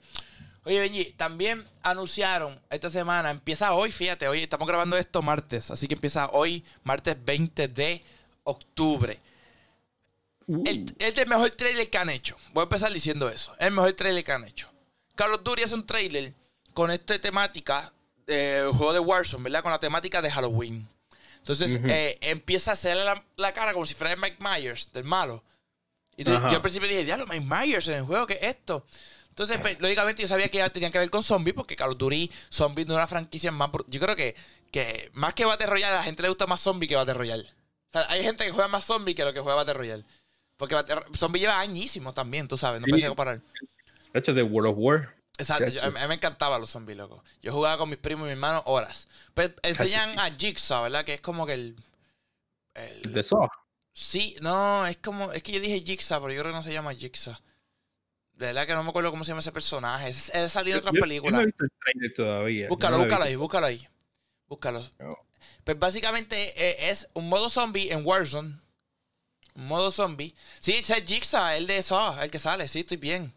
Oye, 0.64 0.80
Benji, 0.80 1.04
también 1.12 1.64
anunciaron 1.82 2.60
esta 2.68 2.90
semana, 2.90 3.30
empieza 3.30 3.72
hoy, 3.72 3.92
fíjate, 3.92 4.28
hoy 4.28 4.42
estamos 4.42 4.68
grabando 4.68 4.98
esto 4.98 5.22
martes, 5.22 5.70
así 5.70 5.88
que 5.88 5.94
empieza 5.94 6.28
hoy, 6.32 6.64
martes 6.82 7.16
20 7.24 7.68
de 7.68 8.02
octubre. 8.44 9.18
Uh. 10.50 10.64
El, 10.66 10.96
es 10.98 11.16
el 11.16 11.28
mejor 11.28 11.50
trailer 11.50 11.88
que 11.88 11.98
han 11.98 12.10
hecho. 12.10 12.36
Voy 12.52 12.62
a 12.62 12.64
empezar 12.64 12.92
diciendo 12.92 13.28
eso. 13.28 13.52
Es 13.58 13.68
el 13.68 13.72
mejor 13.72 13.92
trailer 13.92 14.24
que 14.24 14.32
han 14.32 14.44
hecho. 14.44 14.68
Carlos 15.14 15.44
Duri 15.44 15.62
hace 15.62 15.76
un 15.76 15.86
trailer 15.86 16.34
con 16.74 16.90
esta 16.90 17.16
temática 17.20 17.92
del 18.26 18.72
juego 18.72 18.92
de 18.92 18.98
Warzone, 18.98 19.44
¿verdad? 19.44 19.62
Con 19.62 19.70
la 19.70 19.78
temática 19.78 20.20
de 20.20 20.30
Halloween. 20.30 20.88
Entonces 21.38 21.78
eh, 21.84 22.18
empieza 22.20 22.72
a 22.72 22.74
hacerle 22.74 23.04
la, 23.36 23.54
cara 23.54 23.72
como 23.72 23.86
si 23.86 23.94
fuera 23.94 24.16
Mike 24.16 24.38
Myers, 24.40 24.92
del 24.92 25.04
malo. 25.04 25.44
Y 26.16 26.24
yo 26.24 26.36
al 26.36 26.60
principio 26.60 26.88
dije, 26.88 27.04
diablo, 27.04 27.26
Mike 27.28 27.46
Myers 27.48 27.86
en 27.88 27.94
el 27.94 28.02
juego, 28.02 28.26
¿qué 28.26 28.34
es 28.34 28.56
esto? 28.56 28.84
Entonces, 29.28 29.58
pues, 29.58 29.80
lógicamente 29.80 30.22
yo 30.22 30.28
sabía 30.28 30.48
que 30.48 30.58
ya 30.58 30.68
tenían 30.68 30.90
que 30.90 30.98
ver 30.98 31.10
con 31.10 31.22
zombies, 31.22 31.54
porque 31.54 31.76
Carlos 31.76 31.96
Duri, 31.96 32.30
Zombies 32.50 32.88
no 32.88 32.94
es 32.94 32.98
una 32.98 33.06
franquicia 33.06 33.52
más... 33.52 33.70
Yo 33.86 34.00
creo 34.00 34.16
que, 34.16 34.34
que 34.70 35.10
más 35.14 35.32
que 35.32 35.44
Battle 35.44 35.66
Royale, 35.66 35.94
a 35.94 35.98
la 35.98 36.02
gente 36.02 36.22
le 36.22 36.28
gusta 36.28 36.46
más 36.46 36.60
zombie 36.60 36.88
que 36.88 36.96
Battle 36.96 37.14
Royale 37.14 37.48
hay 37.92 38.22
gente 38.22 38.44
que 38.44 38.52
juega 38.52 38.68
más 38.68 38.84
zombie 38.84 39.14
que 39.14 39.24
lo 39.24 39.32
que 39.32 39.40
juega 39.40 39.56
Battle 39.56 39.74
Royale. 39.74 40.04
Porque 40.60 40.76
Zombie 41.16 41.40
lleva 41.40 41.58
añísimos 41.58 42.12
también, 42.12 42.46
tú 42.46 42.58
sabes, 42.58 42.82
no 42.82 42.84
pensé 42.84 43.08
comparar. 43.08 43.40
De 44.12 44.20
hecho, 44.20 44.34
de 44.34 44.42
World 44.42 44.72
of 44.72 44.76
War. 44.78 45.16
Exacto, 45.38 45.72
a 45.82 45.90
mí 45.90 45.98
me 46.06 46.14
encantaban 46.16 46.60
los 46.60 46.68
zombies, 46.68 46.98
loco. 46.98 47.24
Yo 47.40 47.50
jugaba 47.50 47.78
con 47.78 47.88
mis 47.88 47.96
primos 47.96 48.24
y 48.24 48.26
mis 48.26 48.32
hermanos 48.32 48.62
horas. 48.66 49.08
Pero 49.32 49.54
enseñan 49.62 50.18
a 50.18 50.30
Jigsaw, 50.36 50.82
¿verdad? 50.82 51.06
Que 51.06 51.14
es 51.14 51.22
como 51.22 51.46
que 51.46 51.54
el. 51.54 51.76
El, 52.74 53.14
de 53.14 53.22
Saw. 53.22 53.48
Sí, 53.94 54.36
no, 54.42 54.86
es 54.86 54.98
como. 54.98 55.32
Es 55.32 55.42
que 55.42 55.52
yo 55.52 55.60
dije 55.60 55.80
Jigsaw, 55.80 56.20
pero 56.20 56.34
yo 56.34 56.40
creo 56.40 56.52
que 56.52 56.56
no 56.56 56.62
se 56.62 56.74
llama 56.74 56.94
Jigsaw. 56.94 57.38
De 58.34 58.46
verdad 58.46 58.66
que 58.66 58.74
no 58.74 58.82
me 58.82 58.90
acuerdo 58.90 59.10
cómo 59.10 59.24
se 59.24 59.30
llama 59.30 59.40
ese 59.40 59.52
personaje. 59.52 60.10
Es, 60.10 60.30
salido 60.52 60.76
en 60.76 60.86
otras 60.86 61.00
películas. 61.00 61.32
no 61.32 61.40
he 61.40 61.46
visto 61.46 61.64
el 61.64 61.70
trailer 61.70 62.12
todavía. 62.14 62.68
Búscalo, 62.68 62.98
búscalo 62.98 63.24
ahí, 63.24 63.36
búscalo 63.36 63.66
ahí. 63.66 63.88
Búscalo. 64.46 64.90
Pues 65.64 65.78
básicamente 65.78 66.52
eh, 66.54 66.90
es 66.90 67.08
un 67.14 67.30
modo 67.30 67.48
zombie 67.48 67.90
en 67.90 68.04
Warzone. 68.04 68.60
Modo 69.54 69.90
zombie. 69.90 70.34
Sí, 70.58 70.74
ese 70.74 70.98
es 70.98 71.04
Jigsaw, 71.04 71.54
el 71.54 71.66
de 71.66 71.82
Saw, 71.82 72.20
el 72.20 72.30
que 72.30 72.38
sale, 72.38 72.68
sí, 72.68 72.80
estoy 72.80 72.96
bien 72.96 73.34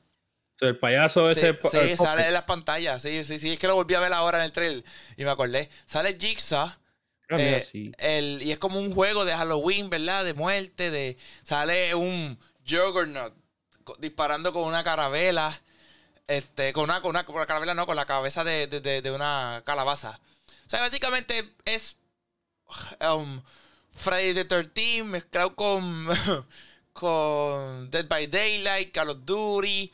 el 0.67 0.77
payaso 0.77 1.29
ese. 1.29 1.57
Sí, 1.71 1.97
sale 1.97 2.27
en 2.27 2.33
las 2.33 2.43
pantallas. 2.43 3.01
Sí, 3.01 3.23
sí, 3.23 3.39
sí. 3.39 3.53
Es 3.53 3.59
que 3.59 3.67
lo 3.67 3.75
volví 3.75 3.93
a 3.95 3.99
ver 3.99 4.13
ahora 4.13 4.39
en 4.39 4.45
el 4.45 4.51
trailer 4.51 4.83
y 5.17 5.23
me 5.23 5.31
acordé. 5.31 5.69
Sale 5.85 6.17
Jigsaw. 6.19 6.71
Ah, 7.29 7.37
eh, 7.39 7.91
el, 7.97 8.41
y 8.43 8.51
es 8.51 8.59
como 8.59 8.79
un 8.79 8.93
juego 8.93 9.25
de 9.25 9.33
Halloween, 9.33 9.89
¿verdad? 9.89 10.25
De 10.25 10.33
muerte. 10.33 10.91
de 10.91 11.17
Sale 11.43 11.95
un 11.95 12.39
Juggernaut 12.67 13.33
disparando 13.99 14.53
con 14.53 14.63
una 14.63 14.83
carabela. 14.83 15.61
Este, 16.27 16.71
con 16.71 16.85
una, 16.85 17.01
con 17.01 17.09
una, 17.09 17.25
con 17.25 17.35
carabela, 17.45 17.73
no, 17.73 17.85
con 17.85 17.97
la 17.97 18.05
cabeza 18.05 18.43
de, 18.43 18.67
de, 18.67 19.11
una 19.11 19.61
calabaza. 19.65 20.21
O 20.65 20.69
sea, 20.69 20.79
básicamente 20.79 21.53
es 21.65 21.97
um, 23.01 23.41
Friday 23.93 24.33
the 24.33 24.45
13 24.45 25.03
mezclado 25.03 25.55
con, 25.55 26.07
con 26.93 27.89
Dead 27.89 28.07
by 28.07 28.27
Daylight, 28.27 28.91
Call 28.91 29.11
of 29.11 29.19
Duty. 29.25 29.91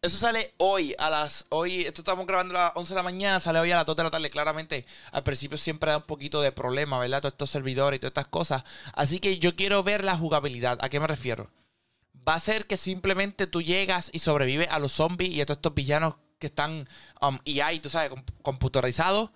Eso 0.00 0.16
sale 0.16 0.54
hoy 0.56 0.94
a 0.98 1.10
las. 1.10 1.46
Hoy, 1.50 1.82
esto 1.82 2.00
estamos 2.00 2.26
grabando 2.26 2.58
a 2.58 2.62
las 2.62 2.72
11 2.74 2.92
de 2.92 2.96
la 2.96 3.02
mañana, 3.02 3.40
sale 3.40 3.60
hoy 3.60 3.70
a 3.70 3.76
las 3.76 3.86
2 3.86 3.96
de 3.96 4.02
la 4.02 4.10
tarde. 4.10 4.30
Claramente, 4.30 4.86
al 5.12 5.22
principio 5.22 5.56
siempre 5.58 5.90
da 5.90 5.98
un 5.98 6.02
poquito 6.04 6.40
de 6.40 6.50
problema, 6.50 6.98
¿verdad? 6.98 7.20
Todos 7.20 7.34
estos 7.34 7.50
servidores 7.50 7.98
y 7.98 8.00
todas 8.00 8.10
estas 8.10 8.26
cosas. 8.26 8.64
Así 8.94 9.20
que 9.20 9.38
yo 9.38 9.54
quiero 9.54 9.82
ver 9.82 10.04
la 10.04 10.16
jugabilidad. 10.16 10.78
¿A 10.80 10.88
qué 10.88 10.98
me 10.98 11.06
refiero? 11.06 11.50
Va 12.26 12.34
a 12.34 12.40
ser 12.40 12.66
que 12.66 12.76
simplemente 12.76 13.46
tú 13.46 13.62
llegas 13.62 14.10
y 14.12 14.18
sobrevives 14.18 14.68
a 14.70 14.78
los 14.78 14.92
zombies 14.92 15.30
y 15.30 15.40
a 15.40 15.46
todos 15.46 15.58
estos 15.58 15.74
villanos 15.74 16.14
que 16.38 16.48
están 16.48 16.88
um, 17.20 17.38
hay, 17.62 17.78
tú 17.78 17.88
sabes, 17.88 18.10
computarizados. 18.42 19.30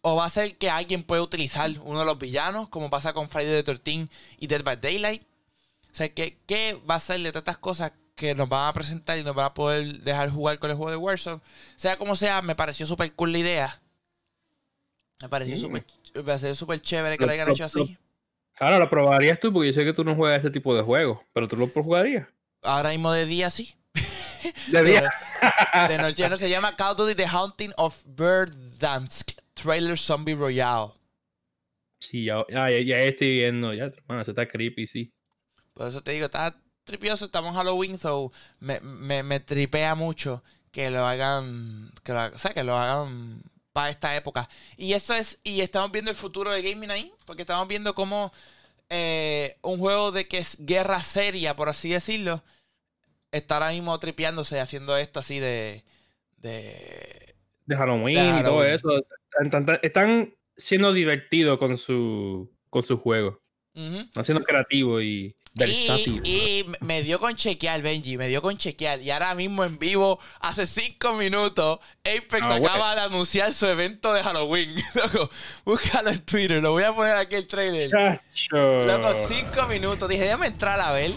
O 0.00 0.16
va 0.16 0.26
a 0.26 0.28
ser 0.28 0.56
que 0.56 0.70
alguien 0.70 1.02
puede 1.02 1.22
utilizar 1.22 1.70
uno 1.82 2.00
de 2.00 2.04
los 2.04 2.18
villanos, 2.18 2.68
como 2.68 2.88
pasa 2.88 3.12
con 3.12 3.28
Friday 3.28 3.62
the 3.62 3.74
13 3.74 4.08
y 4.38 4.46
Dead 4.46 4.62
by 4.62 4.76
Daylight. 4.76 5.22
O 5.92 5.94
sea, 5.94 6.08
¿qué, 6.08 6.38
qué 6.46 6.80
va 6.88 6.96
a 6.96 7.00
ser 7.00 7.20
de 7.20 7.30
todas 7.30 7.42
estas 7.42 7.58
cosas 7.58 7.92
que 8.18 8.34
nos 8.34 8.48
van 8.48 8.68
a 8.68 8.72
presentar 8.72 9.16
y 9.16 9.22
nos 9.22 9.34
van 9.34 9.46
a 9.46 9.54
poder 9.54 10.00
dejar 10.00 10.28
jugar 10.28 10.58
con 10.58 10.70
el 10.70 10.76
juego 10.76 10.90
de 10.90 10.96
Warzone. 10.96 11.40
Sea 11.76 11.96
como 11.96 12.16
sea, 12.16 12.42
me 12.42 12.56
pareció 12.56 12.84
súper 12.84 13.12
cool 13.14 13.32
la 13.32 13.38
idea. 13.38 13.80
Me 15.22 15.28
pareció 15.28 15.56
súper 16.54 16.82
chévere 16.82 17.16
que 17.16 17.24
lo, 17.24 17.32
hayan 17.32 17.48
hecho 17.50 17.64
así. 17.64 17.96
Claro, 18.54 18.78
lo 18.78 18.90
probarías 18.90 19.38
tú 19.38 19.52
porque 19.52 19.68
yo 19.68 19.72
sé 19.72 19.84
que 19.84 19.92
tú 19.92 20.04
no 20.04 20.16
juegas 20.16 20.38
este 20.38 20.50
tipo 20.50 20.74
de 20.74 20.82
juegos, 20.82 21.20
pero 21.32 21.46
tú 21.46 21.56
lo 21.56 21.68
jugarías. 21.68 22.26
Ahora 22.62 22.90
mismo 22.90 23.12
de 23.12 23.24
día 23.24 23.50
sí. 23.50 23.76
De 24.72 24.82
día. 24.84 25.10
de, 25.88 25.98
noche 25.98 26.28
no 26.28 26.36
se 26.36 26.50
llama 26.50 26.74
Call 26.74 26.92
of 26.92 26.98
Duty 26.98 27.14
The 27.14 27.26
Haunting 27.26 27.72
of 27.76 28.02
Verdansk 28.04 29.37
Trailer 29.60 29.98
Zombie 29.98 30.34
Royale. 30.34 30.92
Sí, 32.00 32.24
ya, 32.24 32.44
ya, 32.48 32.70
ya 32.70 32.98
estoy 33.00 33.38
viendo, 33.38 33.74
ya, 33.74 33.84
hermano, 33.84 34.24
se 34.24 34.30
está 34.30 34.46
creepy, 34.46 34.86
sí. 34.86 35.12
Por 35.74 35.88
eso 35.88 36.00
te 36.02 36.12
digo, 36.12 36.26
está, 36.26 36.54
tripioso, 36.84 37.26
estamos 37.26 37.50
en 37.50 37.56
Halloween, 37.56 37.98
so 37.98 38.32
me, 38.60 38.80
me, 38.80 39.40
tripea 39.40 39.94
mucho 39.94 40.42
que 40.72 40.90
lo 40.90 41.06
hagan, 41.06 41.92
que 42.02 42.12
lo, 42.12 42.26
o 42.26 42.38
sea, 42.38 42.54
que 42.54 42.64
lo 42.64 42.76
hagan 42.76 43.42
para 43.72 43.90
esta 43.90 44.16
época. 44.16 44.48
Y 44.76 44.92
eso 44.92 45.14
es, 45.14 45.38
y 45.44 45.60
estamos 45.60 45.92
viendo 45.92 46.10
el 46.10 46.16
futuro 46.16 46.50
de 46.50 46.62
gaming 46.62 46.90
ahí, 46.90 47.12
porque 47.26 47.42
estamos 47.42 47.68
viendo 47.68 47.94
cómo 47.94 48.32
eh, 48.88 49.56
un 49.62 49.78
juego 49.78 50.12
de 50.12 50.26
que 50.26 50.38
es 50.38 50.56
guerra 50.64 51.02
seria, 51.02 51.54
por 51.54 51.68
así 51.68 51.90
decirlo, 51.90 52.42
está 53.30 53.54
ahora 53.54 53.70
mismo 53.70 53.98
tripeándose, 53.98 54.60
haciendo 54.60 54.96
esto 54.96 55.20
así 55.20 55.38
de... 55.38 55.84
De, 56.38 57.34
de 57.66 57.76
Halloween, 57.76 58.38
y 58.38 58.42
todo 58.44 58.62
eso. 58.64 58.88
Están, 59.82 60.34
siendo 60.56 60.92
divertidos 60.92 61.58
con 61.58 61.76
su, 61.76 62.50
con 62.70 62.82
su 62.82 62.98
juego. 62.98 63.40
Están 63.74 64.24
siendo 64.24 64.42
creativos 64.42 65.02
y 65.04 65.36
y, 66.24 66.64
me 66.80 67.02
dio 67.02 67.18
con 67.18 67.34
chequear, 67.34 67.82
Benji, 67.82 68.16
me 68.16 68.28
dio 68.28 68.42
con 68.42 68.56
chequear. 68.56 69.00
Y 69.00 69.10
ahora 69.10 69.34
mismo 69.34 69.64
en 69.64 69.78
vivo, 69.78 70.18
hace 70.40 70.66
cinco 70.66 71.14
minutos, 71.14 71.80
Apex 72.00 72.46
ah, 72.46 72.56
acaba 72.56 72.94
de 72.94 73.00
anunciar 73.02 73.52
su 73.52 73.66
evento 73.66 74.12
de 74.12 74.22
Halloween. 74.22 74.76
búscalo 75.64 76.10
en 76.10 76.20
Twitter, 76.20 76.62
lo 76.62 76.72
voy 76.72 76.84
a 76.84 76.92
poner 76.92 77.16
aquí 77.16 77.36
el 77.36 77.46
trailer. 77.46 77.90
Loco, 78.50 79.14
cinco 79.28 79.66
minutos. 79.68 80.08
Dije, 80.08 80.24
déjame 80.24 80.46
entrar 80.46 80.80
a 80.80 80.92
ver. 80.92 81.12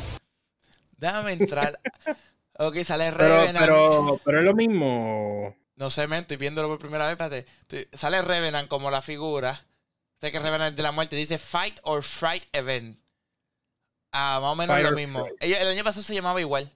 Déjame 0.97 1.33
entrar. 1.33 1.79
ok, 2.57 2.77
sale 2.83 3.11
Revenant. 3.11 3.59
Pero, 3.59 4.19
pero, 4.23 4.39
es 4.39 4.45
lo 4.45 4.53
mismo. 4.53 5.55
No 5.81 5.89
sé, 5.89 6.07
me 6.07 6.19
estoy 6.19 6.37
viéndolo 6.37 6.67
por 6.67 6.77
primera 6.77 7.05
vez. 7.07 7.13
Espérate. 7.13 7.87
Sale 7.97 8.21
Revenant 8.21 8.67
como 8.67 8.91
la 8.91 9.01
figura. 9.01 9.65
Sé 10.19 10.31
que 10.31 10.37
Revenant 10.37 10.77
de 10.77 10.83
la 10.83 10.91
muerte 10.91 11.15
dice 11.15 11.39
Fight 11.39 11.79
or 11.81 12.03
Fright 12.03 12.43
Event. 12.53 12.99
Ah, 14.11 14.37
más 14.39 14.51
o 14.51 14.55
menos 14.55 14.79
lo 14.79 14.91
mismo. 14.91 15.27
el 15.39 15.67
año 15.67 15.83
pasado 15.83 16.03
se 16.03 16.13
llamaba 16.13 16.39
igual. 16.39 16.71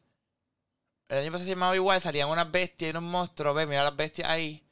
El 1.07 1.19
año 1.19 1.31
pasado 1.31 1.43
se 1.43 1.51
llamaba 1.51 1.75
igual, 1.75 2.01
salían 2.01 2.29
unas 2.29 2.51
bestias 2.51 2.87
y 2.87 2.97
unos 2.97 3.03
monstruos. 3.03 3.55
Ve, 3.55 3.67
mira 3.67 3.83
las 3.83 3.95
bestias 3.95 4.27
ahí. 4.27 4.67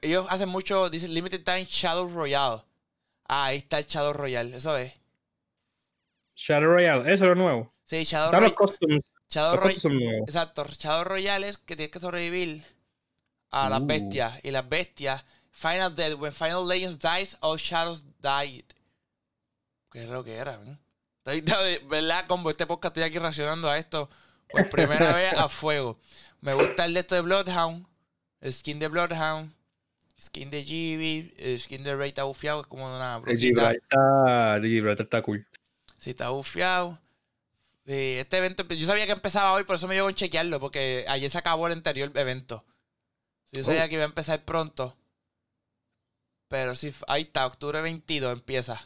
ellos 0.00 0.26
hacen 0.28 0.48
mucho, 0.48 0.90
dicen 0.90 1.14
Limited 1.14 1.44
Time 1.44 1.64
Shadow 1.64 2.08
Royale. 2.08 2.62
Ah, 3.28 3.44
ahí 3.44 3.58
está 3.58 3.78
el 3.78 3.86
Shadow 3.86 4.12
Royale, 4.12 4.56
eso 4.56 4.76
es. 4.76 4.92
Shadow 6.34 6.68
Royale, 6.68 7.14
eso 7.14 7.22
es 7.22 7.28
lo 7.28 7.34
nuevo. 7.36 7.72
Sí, 7.84 8.02
Shadow 8.02 8.32
Royale. 8.32 8.56
Shadow 9.28 9.56
Royale. 9.56 10.18
Exacto, 10.26 10.66
Shadow 10.66 11.04
Royale 11.04 11.48
es 11.48 11.58
que 11.58 11.76
tienes 11.76 11.92
que 11.92 12.00
sobrevivir 12.00 12.72
a 13.52 13.68
las 13.68 13.80
uh. 13.80 13.86
bestias. 13.86 14.40
Y 14.42 14.50
las 14.50 14.68
bestias, 14.68 15.24
Final 15.52 15.94
Dead, 15.94 16.14
when 16.14 16.32
Final 16.32 16.66
Legends 16.66 16.98
dies, 16.98 17.36
all 17.40 17.56
shadows 17.56 18.02
died. 18.20 18.64
¿Qué 19.92 20.02
es 20.02 20.08
lo 20.08 20.24
que 20.24 20.34
era? 20.34 20.58
¿no? 20.58 20.78
¿Verdad? 21.88 22.24
Como 22.26 22.50
este 22.50 22.66
podcast 22.66 22.96
estoy 22.96 23.08
aquí 23.08 23.18
reaccionando 23.18 23.70
a 23.70 23.78
esto 23.78 24.10
por 24.50 24.68
primera 24.68 25.12
vez 25.14 25.32
a 25.34 25.48
fuego. 25.48 25.98
Me 26.40 26.54
gusta 26.54 26.86
el 26.86 26.94
de 26.94 27.00
esto 27.00 27.14
de 27.14 27.20
Bloodhound. 27.20 27.86
El 28.40 28.52
skin 28.52 28.78
de 28.78 28.88
Bloodhound. 28.88 29.52
Skin 30.20 30.50
de 30.50 30.64
GB. 30.64 31.34
El 31.36 31.60
skin 31.60 31.84
de 31.84 31.94
Rey 31.94 32.08
está 32.08 32.24
bufiado. 32.24 32.62
Es 32.62 32.66
como 32.66 32.86
una 32.86 33.18
brujita. 33.18 33.70
El 33.70 33.76
está, 34.64 35.02
está 35.02 35.22
cool. 35.22 35.46
Sí, 36.00 36.10
está 36.10 36.30
bufiado. 36.30 36.98
este 37.84 38.38
evento, 38.38 38.66
yo 38.66 38.86
sabía 38.86 39.06
que 39.06 39.12
empezaba 39.12 39.52
hoy, 39.52 39.64
por 39.64 39.76
eso 39.76 39.86
me 39.86 39.94
llevo 39.94 40.08
a 40.08 40.12
chequearlo, 40.12 40.58
porque 40.58 41.04
ayer 41.08 41.30
se 41.30 41.38
acabó 41.38 41.68
el 41.68 41.74
anterior 41.74 42.10
evento. 42.16 42.64
Yo 43.52 43.64
sabía 43.64 43.84
oh. 43.84 43.88
que 43.88 43.94
iba 43.94 44.02
a 44.02 44.06
empezar 44.06 44.44
pronto. 44.44 44.96
Pero 46.48 46.74
sí, 46.74 46.92
ahí 47.06 47.22
está, 47.22 47.46
octubre 47.46 47.80
22 47.80 48.32
empieza. 48.32 48.82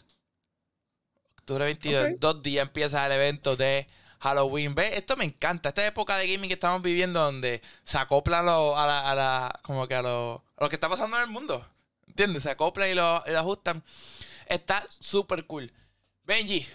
Octubre 1.38 1.64
22, 1.64 2.18
dos 2.18 2.42
días 2.42 2.66
empieza 2.66 3.06
el 3.06 3.12
evento 3.12 3.56
de 3.56 3.86
Halloween. 4.20 4.74
Ve, 4.74 4.96
esto 4.96 5.16
me 5.16 5.24
encanta. 5.24 5.68
Esta 5.68 5.86
época 5.86 6.16
de 6.16 6.32
gaming 6.32 6.48
que 6.48 6.54
estamos 6.54 6.82
viviendo 6.82 7.20
donde 7.20 7.62
se 7.84 7.98
acoplan 7.98 8.48
a, 8.48 8.52
la, 8.86 9.10
a 9.10 9.14
la, 9.14 9.60
como 9.62 9.86
que 9.86 9.94
a 9.94 10.02
lo, 10.02 10.44
lo 10.58 10.68
que 10.68 10.76
está 10.76 10.88
pasando 10.88 11.16
en 11.16 11.24
el 11.24 11.30
mundo. 11.30 11.64
¿Entiendes? 12.06 12.42
Se 12.42 12.50
acoplan 12.50 12.90
y 12.90 12.94
lo, 12.94 13.04
ajustan. 13.04 13.84
Está 14.46 14.86
súper 15.00 15.46
cool. 15.46 15.72
Benji. 16.24 16.66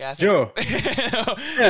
¿Qué 0.00 0.06
haces? 0.06 0.24
Yo. 0.24 0.54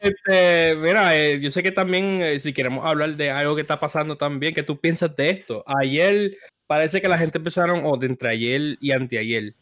este, 0.00 0.74
mira, 0.76 1.14
eh, 1.14 1.38
yo 1.40 1.50
sé 1.50 1.62
que 1.62 1.70
también, 1.70 2.22
eh, 2.22 2.40
si 2.40 2.54
queremos 2.54 2.86
hablar 2.86 3.16
de 3.16 3.30
algo 3.30 3.54
que 3.54 3.60
está 3.60 3.78
pasando 3.78 4.16
también, 4.16 4.54
¿qué 4.54 4.62
tú 4.62 4.80
piensas 4.80 5.14
de 5.14 5.28
esto? 5.28 5.62
Ayer 5.66 6.38
parece 6.66 7.02
que 7.02 7.08
la 7.08 7.18
gente 7.18 7.36
empezaron, 7.36 7.82
o 7.84 7.98
de 7.98 8.06
entre 8.06 8.30
ayer 8.30 8.78
y 8.80 8.92
anteayer, 8.92 9.54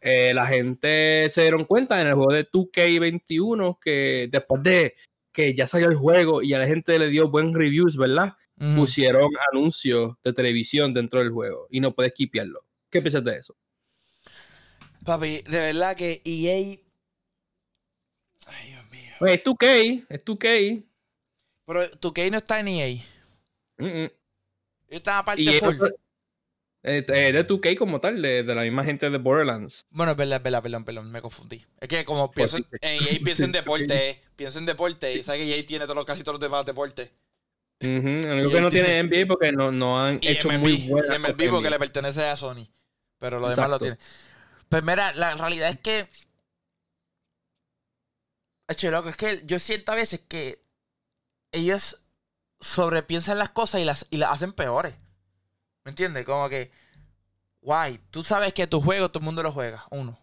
eh, 0.00 0.32
la 0.32 0.46
gente 0.46 1.28
se 1.28 1.42
dieron 1.42 1.66
cuenta 1.66 2.00
en 2.00 2.06
el 2.06 2.14
juego 2.14 2.32
de 2.32 2.50
2K21 2.50 3.78
que 3.78 4.30
después 4.32 4.62
de 4.62 4.94
que 5.30 5.52
ya 5.52 5.66
salió 5.66 5.90
el 5.90 5.96
juego 5.96 6.40
y 6.40 6.54
a 6.54 6.58
la 6.58 6.66
gente 6.66 6.98
le 6.98 7.10
dio 7.10 7.28
buen 7.28 7.52
reviews, 7.52 7.98
¿verdad? 7.98 8.32
Pusieron 8.74 9.28
anuncios 9.52 10.14
de 10.24 10.32
televisión 10.32 10.94
dentro 10.94 11.20
del 11.20 11.32
juego 11.32 11.66
y 11.68 11.80
no 11.80 11.94
puedes 11.94 12.12
skipearlo. 12.12 12.64
¿Qué 12.90 13.02
piensas 13.02 13.22
de 13.22 13.36
eso? 13.36 13.54
Papi, 15.08 15.40
de 15.40 15.58
verdad 15.58 15.96
que 15.96 16.20
EA. 16.22 16.78
Ay, 18.46 18.68
Dios 18.68 18.90
mío. 18.90 19.10
Pues 19.18 19.32
es 19.38 19.42
2K, 19.42 20.06
es 20.06 20.22
2K. 20.22 20.84
Pero 21.64 21.84
2K 21.92 22.30
no 22.30 22.36
está 22.36 22.60
en 22.60 22.68
EA. 22.68 23.04
Yo 23.78 24.10
estaba 24.90 25.20
aparte 25.20 25.50
full. 25.60 25.76
Eh, 26.82 27.06
eh, 27.08 27.32
de 27.32 27.46
2K 27.46 27.78
como 27.78 28.02
tal, 28.02 28.20
de, 28.20 28.42
la 28.42 28.60
misma 28.62 28.84
gente 28.84 29.08
de 29.08 29.16
Borderlands. 29.16 29.86
Bueno, 29.88 30.12
es 30.12 30.18
verdad, 30.18 30.42
perdón, 30.42 30.84
perdón, 30.84 31.10
me 31.10 31.22
confundí. 31.22 31.64
Es 31.80 31.88
que 31.88 32.04
como 32.04 32.30
pues 32.30 32.52
pienso 32.52 32.68
en, 32.82 33.02
EA, 33.02 33.18
pienso 33.24 33.44
en 33.44 33.52
deporte, 33.52 34.20
pienso 34.36 34.58
en 34.58 34.66
deporte, 34.66 35.14
y 35.14 35.22
sabes 35.22 35.40
que 35.40 35.56
EA 35.56 35.64
tiene 35.64 35.86
todos, 35.86 36.04
casi 36.04 36.22
todos 36.22 36.34
los 36.34 36.40
demás 36.42 36.66
deportes. 36.66 37.10
Uh 37.80 37.86
-huh. 37.86 38.52
que 38.52 38.60
no 38.60 38.70
tiene 38.70 39.02
NBA 39.04 39.26
porque 39.26 39.52
no, 39.52 39.72
no 39.72 39.98
han 39.98 40.18
hecho 40.20 40.50
muy 40.50 40.86
buena. 40.86 41.16
Y 41.16 41.18
MLB 41.18 41.50
porque 41.50 41.70
le 41.70 41.78
pertenece 41.78 42.24
a 42.24 42.36
Sony. 42.36 42.68
Pero 43.18 43.40
lo 43.40 43.48
demás 43.48 43.70
lo 43.70 43.78
tiene. 43.78 43.98
Pues 44.68 44.82
mira, 44.82 45.12
la 45.12 45.34
realidad 45.34 45.70
es 45.70 45.80
que. 45.80 46.08
Hecho, 48.68 48.90
loco, 48.90 49.08
es 49.08 49.16
que 49.16 49.42
yo 49.46 49.58
siento 49.58 49.92
a 49.92 49.94
veces 49.94 50.20
que 50.28 50.62
ellos 51.52 52.00
sobrepiensan 52.60 53.38
las 53.38 53.50
cosas 53.50 53.80
y 53.80 53.84
las, 53.84 54.06
y 54.10 54.18
las 54.18 54.32
hacen 54.32 54.52
peores. 54.52 54.94
¿Me 55.84 55.90
entiendes? 55.90 56.26
Como 56.26 56.48
que, 56.50 56.70
guay, 57.62 57.98
tú 58.10 58.22
sabes 58.22 58.52
que 58.52 58.66
tu 58.66 58.80
juego 58.82 59.10
todo 59.10 59.20
el 59.20 59.24
mundo 59.24 59.42
lo 59.42 59.52
juega, 59.52 59.86
uno. 59.90 60.18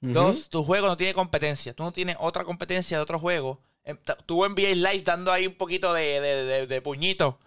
Dos, 0.00 0.48
tu 0.48 0.62
juego 0.62 0.86
no 0.86 0.96
tiene 0.96 1.12
competencia. 1.12 1.74
Tú 1.74 1.82
no 1.82 1.92
tienes 1.92 2.16
otra 2.20 2.44
competencia 2.44 2.96
de 2.96 3.02
otro 3.02 3.18
juego. 3.18 3.60
Em, 3.82 3.98
tuvo 4.26 4.48
NBA 4.48 4.74
Live 4.76 5.02
dando 5.02 5.32
ahí 5.32 5.46
un 5.46 5.56
poquito 5.56 5.92
de, 5.92 6.20
de, 6.20 6.66
de, 6.66 6.82
puñito 6.82 7.40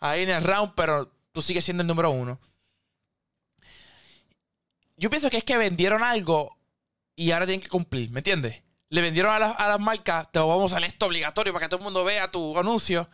ahí 0.00 0.22
en 0.22 0.30
el 0.30 0.44
round, 0.44 0.74
pero 0.74 1.10
tú 1.32 1.40
sigues 1.40 1.64
siendo 1.64 1.82
el 1.82 1.86
número 1.86 2.10
uno. 2.10 2.38
Yo 5.02 5.10
pienso 5.10 5.30
que 5.30 5.38
es 5.38 5.42
que 5.42 5.56
vendieron 5.56 6.04
algo 6.04 6.56
y 7.16 7.32
ahora 7.32 7.44
tienen 7.44 7.60
que 7.60 7.68
cumplir, 7.68 8.12
¿me 8.12 8.20
entiendes? 8.20 8.62
Le 8.88 9.00
vendieron 9.00 9.32
a, 9.32 9.50
a 9.50 9.68
las 9.68 9.80
marcas, 9.80 10.30
te 10.30 10.38
vamos 10.38 10.72
a 10.72 10.76
hacer 10.76 10.88
esto 10.88 11.06
obligatorio 11.06 11.52
para 11.52 11.66
que 11.66 11.70
todo 11.70 11.78
el 11.78 11.84
mundo 11.84 12.04
vea 12.04 12.30
tu 12.30 12.56
anuncio. 12.56 13.10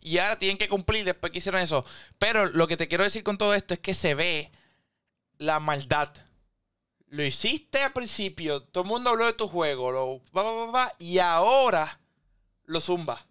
Y 0.00 0.18
ahora 0.18 0.38
tienen 0.38 0.56
que 0.56 0.68
cumplir 0.68 1.04
después 1.04 1.32
que 1.32 1.38
hicieron 1.38 1.60
eso. 1.60 1.84
Pero 2.16 2.46
lo 2.46 2.68
que 2.68 2.76
te 2.76 2.86
quiero 2.86 3.02
decir 3.02 3.24
con 3.24 3.38
todo 3.38 3.54
esto 3.54 3.74
es 3.74 3.80
que 3.80 3.92
se 3.92 4.14
ve 4.14 4.52
la 5.36 5.58
maldad. 5.58 6.14
Lo 7.08 7.24
hiciste 7.24 7.80
al 7.80 7.92
principio, 7.92 8.62
todo 8.62 8.84
el 8.84 8.90
mundo 8.90 9.10
habló 9.10 9.26
de 9.26 9.32
tu 9.32 9.48
juego, 9.48 9.90
lo, 9.90 10.92
y 11.00 11.18
ahora 11.18 11.98
lo 12.66 12.80
zumba. 12.80 13.26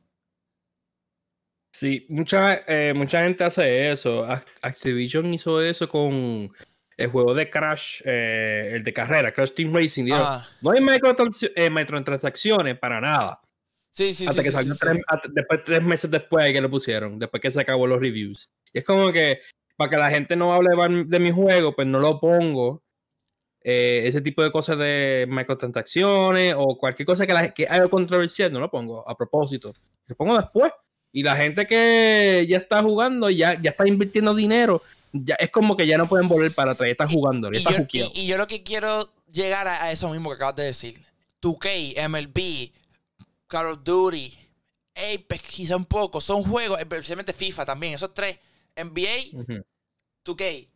Sí, 1.71 2.06
mucha, 2.10 2.56
eh, 2.67 2.93
mucha 2.93 3.24
gente 3.24 3.45
hace 3.45 3.89
eso. 3.89 4.28
Activision 4.62 5.34
hizo 5.34 5.62
eso 5.62 5.88
con 5.88 6.52
el 7.02 7.10
juego 7.10 7.34
de 7.34 7.50
Crash, 7.50 8.02
eh, 8.06 8.74
el 8.76 8.84
de 8.84 8.94
carrera, 8.94 9.34
Crash 9.34 9.54
Team 9.54 9.74
Racing. 9.74 10.10
Ah. 10.14 10.48
No 10.62 10.72
hay 10.72 10.80
eh, 10.80 11.70
microtransacciones 11.70 12.78
para 12.78 13.02
nada. 13.02 13.42
Sí, 13.94 14.14
sí, 14.14 14.26
Hasta 14.26 14.42
que 14.42 14.52
salió 14.52 14.76
tres, 14.76 15.00
después, 15.34 15.64
tres 15.66 15.82
meses 15.82 16.10
después 16.10 16.52
que 16.54 16.62
lo 16.62 16.70
pusieron, 16.70 17.20
después 17.20 17.42
que 17.42 17.52
se 17.52 17.60
acabó 17.60 17.88
los 17.88 18.00
reviews. 18.00 18.50
Y 18.72 18.80
es 18.80 18.86
como 18.86 19.12
que, 19.12 19.42
para 19.76 19.90
que 19.90 19.98
la 19.98 20.10
gente 20.10 20.36
no 20.36 20.54
hable 20.54 20.70
de 21.06 21.20
mi 21.20 21.32
juego, 21.32 21.76
pues 21.76 21.88
no 21.88 22.00
lo 22.00 22.20
pongo. 22.20 22.84
Eh, 23.64 24.08
ese 24.08 24.22
tipo 24.22 24.42
de 24.42 24.52
cosas 24.52 24.78
de 24.80 25.28
microtransacciones 25.30 26.56
o 26.58 26.78
cualquier 26.78 27.06
cosa 27.06 27.28
que, 27.28 27.34
la, 27.34 27.54
que 27.54 27.68
haya 27.70 27.88
controversial, 27.90 28.52
no 28.52 28.60
lo 28.60 28.72
pongo 28.72 29.08
a 29.08 29.16
propósito. 29.16 29.74
Lo 30.08 30.16
pongo 30.16 30.38
después. 30.38 30.72
Y 31.12 31.24
la 31.24 31.36
gente 31.36 31.67
que 31.67 32.45
ya 32.47 32.58
está 32.58 32.82
jugando, 32.82 33.30
ya, 33.30 33.60
ya 33.62 33.71
está 33.71 33.88
invirtiendo 33.88 34.34
dinero, 34.34 34.82
ya 35.12 35.36
es 35.36 35.50
como 35.50 35.76
que 35.76 35.86
ya 35.86 35.97
no 35.97 36.08
pueden 36.08 36.28
volver 36.28 36.54
para 36.54 36.71
atrás, 36.71 36.88
ya 36.88 36.91
están 36.91 37.10
jugando, 37.10 37.50
y, 37.52 38.28
yo, 38.28 38.38
lo 38.38 38.47
que 38.47 38.63
quiero 38.63 39.10
llegar 39.32 39.67
a, 39.67 39.84
a, 39.84 39.91
eso 39.91 40.10
mismo 40.10 40.30
que 40.30 40.36
acabas 40.36 40.56
de 40.56 40.63
decir. 40.63 41.02
2K, 41.41 42.08
MLB, 42.08 42.71
Call 43.47 43.65
of 43.67 43.84
Duty, 43.84 44.38
Apex, 44.95 45.41
quizá 45.50 45.76
un 45.76 45.86
poco. 45.86 46.21
Son 46.21 46.43
juegos, 46.43 46.80
especialmente 46.80 47.34
FIFA 47.34 47.65
también. 47.65 47.95
Esos 47.95 48.13
tres, 48.13 48.38
NBA, 48.76 49.63
2K, 50.24 50.67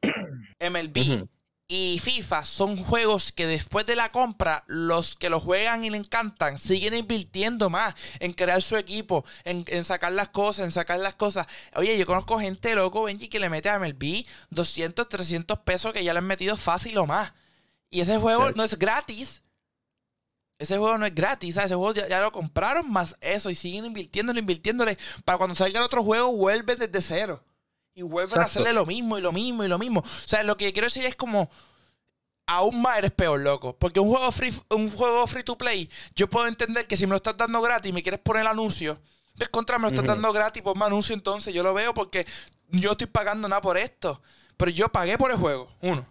MLB 0.60 1.28
y 1.68 2.00
FIFA, 2.00 2.46
son 2.46 2.78
juegos 2.78 3.32
que 3.32 3.48
después 3.48 3.88
de 3.88 3.96
la 3.96 4.12
compra, 4.12 4.64
los 4.68 5.16
que 5.16 5.30
lo 5.30 5.40
juegan 5.40 5.84
y 5.84 5.90
le 5.90 5.98
encantan, 5.98 6.60
siguen 6.60 6.94
invirtiendo 6.94 7.72
más 7.72 7.96
en 8.20 8.34
crear 8.34 8.62
su 8.62 8.78
equipo, 8.78 9.26
en, 9.46 9.84
sacar 9.84 10.12
las 10.12 10.30
cosas, 10.30 10.66
en 10.66 10.72
sacar 10.72 11.00
las 11.00 11.16
cosas. 11.16 11.48
Oye, 11.76 11.98
yo 11.98 12.06
conozco 12.06 12.40
gente 12.40 12.76
loco, 12.76 13.04
Benji, 13.04 13.30
que 13.30 13.40
le 13.40 13.50
mete 13.50 13.70
a 13.70 13.80
MLB 13.80 14.26
200, 14.52 15.10
300 15.10 15.60
pesos 15.60 15.92
que 15.92 16.04
ya 16.04 16.14
le 16.14 16.20
han 16.20 16.28
metido 16.28 16.56
fácil 16.56 16.98
o 17.00 17.08
más. 17.08 17.34
Y 17.90 18.02
ese 18.02 18.18
juego 18.18 18.52
no 18.52 18.64
es 18.64 18.78
gratis. 18.78 19.42
Ese 20.60 20.78
juego 20.78 20.98
no 20.98 21.06
es 21.06 21.16
gratis, 21.16 21.58
Ese 21.58 21.76
juego 21.76 21.94
ya, 21.94 22.22
lo 22.22 22.32
compraron 22.32 22.90
más 22.92 23.16
eso 23.22 23.50
y 23.50 23.56
siguen 23.56 23.86
invirtiéndole, 23.86 24.40
invirtiéndole. 24.40 24.98
Para 25.26 25.40
cuando 25.40 25.56
salga 25.56 25.80
el 25.80 25.86
otro 25.86 26.04
juego, 26.04 26.32
vuelven 26.32 26.78
desde 26.78 27.02
cero. 27.02 27.44
Y 27.96 28.02
vuelven 28.02 28.42
a 28.42 28.44
hacerle 28.44 28.74
lo 28.74 28.86
mismo 28.86 29.18
y 29.18 29.22
lo 29.22 29.32
mismo 29.32 29.64
y 29.64 29.68
lo 29.68 29.80
mismo. 29.80 30.02
O 30.02 30.28
sea, 30.28 30.44
lo 30.44 30.58
que 30.58 30.72
quiero 30.74 30.88
decir 30.88 31.06
es 31.06 31.16
como. 31.16 31.50
Aún 32.48 32.80
más 32.80 33.00
eres 33.00 33.12
peor, 33.12 33.40
loco. 33.40 33.76
Porque 33.76 34.00
un 34.00 34.10
juego 34.10 34.32
free, 34.32 34.54
un 34.70 34.92
juego 34.92 35.26
free 35.26 35.42
to 35.42 35.58
play, 35.58 35.90
yo 36.14 36.30
puedo 36.30 36.46
entender 36.46 36.86
que 36.86 36.96
si 36.96 37.08
me 37.08 37.12
lo 37.12 37.16
estás 37.16 37.36
dando 37.36 37.60
gratis 37.60 37.90
y 37.90 37.94
me 37.94 38.04
quieres 38.04 38.20
poner 38.20 38.42
el 38.42 38.48
anuncio, 38.48 39.00
pues 39.36 39.50
contra, 39.50 39.80
me 39.80 39.84
lo 39.84 39.88
estás 39.90 40.06
dando 40.06 40.32
gratis, 40.32 40.62
por 40.62 40.78
más 40.78 40.88
anuncio 40.88 41.16
entonces. 41.16 41.56
Yo 41.56 41.64
lo 41.64 41.74
veo 41.74 41.96
porque 41.96 42.28
yo 42.70 42.92
estoy 42.92 43.08
pagando 43.08 43.48
nada 43.48 43.62
por 43.62 43.78
esto. 43.78 44.22
Pero 44.58 44.70
yo 44.72 44.90
pagué 44.90 45.18
por 45.18 45.32
el 45.32 45.38
juego, 45.38 45.70
uno. 45.82 46.06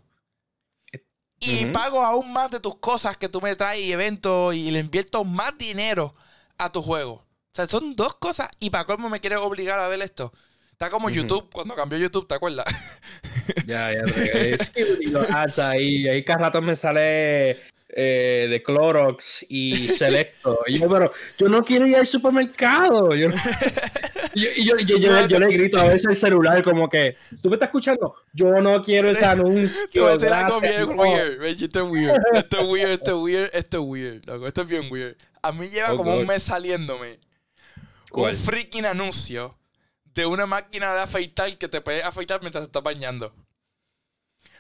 Y 1.38 1.66
pago 1.66 2.03
aún 2.03 2.33
más 2.33 2.51
de 2.51 2.59
tus 2.59 2.77
cosas 2.79 3.16
que 3.16 3.29
tú 3.29 3.40
me 3.40 3.55
traes 3.55 3.81
y 3.81 3.92
eventos 3.92 4.55
y 4.55 4.70
le 4.70 4.81
invierto 4.81 5.25
más 5.25 5.57
dinero 5.59 6.14
a 6.59 6.73
tu 6.73 6.83
juego. 6.83 7.14
O 7.14 7.55
sea, 7.55 7.68
son 7.68 7.94
dos 7.94 8.14
cosas. 8.14 8.49
Y 8.59 8.70
para 8.70 8.87
cómo 8.87 9.09
me 9.09 9.20
quieres 9.20 9.38
obligar 9.38 9.79
a 9.79 9.88
ver 9.88 10.03
esto. 10.03 10.33
Está 10.74 10.90
como 10.90 11.08
YouTube, 11.08 11.48
cuando 11.52 11.76
cambió 11.76 11.96
YouTube, 11.96 12.26
¿te 12.26 12.34
acuerdas? 12.34 12.66
Ya, 13.66 13.92
ya, 13.92 14.02
y 15.00 15.06
lo 15.06 15.20
ahí, 15.58 16.08
ahí 16.08 16.24
cada 16.24 16.46
rato 16.46 16.62
me 16.62 16.74
sale 16.74 17.58
eh, 17.88 18.46
de 18.50 18.62
Clorox 18.62 19.44
y 19.48 19.88
Selecto. 19.88 20.60
Y 20.66 20.80
yo, 20.80 20.88
pero 20.88 21.12
yo 21.38 21.48
no 21.48 21.62
quiero 21.62 21.87
ir 21.87 21.96
al 21.96 22.06
supermercado. 22.06 23.14
Yo, 23.14 23.28
yo, 24.34 24.78
yo, 24.78 24.96
yo, 24.98 25.38
le 25.38 25.46
grito 25.48 25.78
a 25.78 25.84
veces 25.84 26.06
el 26.06 26.16
celular 26.16 26.62
como 26.62 26.88
que, 26.88 27.16
¿tú 27.40 27.48
me 27.48 27.56
estás 27.56 27.68
escuchando? 27.68 28.14
Yo 28.32 28.60
no 28.60 28.82
quiero 28.82 29.10
ese 29.10 29.24
anuncio. 29.26 29.88
Te 29.92 30.00
voy 30.00 30.26
a 30.26 30.46
algo 30.46 30.60
bien 30.60 30.98
weird. 30.98 31.44
Esto 31.44 31.84
es 31.84 31.90
weird. 31.90 32.20
Esto 32.34 32.60
es 32.60 32.68
weird, 32.68 32.90
esto 32.90 33.10
es 33.10 33.22
weird, 33.22 33.50
esto 33.52 33.76
es 33.78 33.84
weird. 33.84 34.46
Esto 34.46 34.62
es 34.62 34.66
bien 34.66 34.88
weird. 34.90 35.16
A 35.42 35.52
mí 35.52 35.68
lleva 35.68 35.92
oh, 35.92 35.96
como 35.96 36.16
un 36.16 36.26
mes 36.26 36.42
saliéndome 36.42 37.20
un 38.10 38.34
freaking 38.34 38.87
anuncio 38.87 39.56
de 40.14 40.27
una 40.27 40.46
máquina 40.46 40.94
de 40.94 41.00
afeitar 41.00 41.57
que 41.59 41.68
te 41.68 41.81
puede 41.81 42.03
afeitar 42.03 42.40
mientras 42.40 42.62
te 42.62 42.66
estás 42.66 42.83
bañando. 42.83 43.35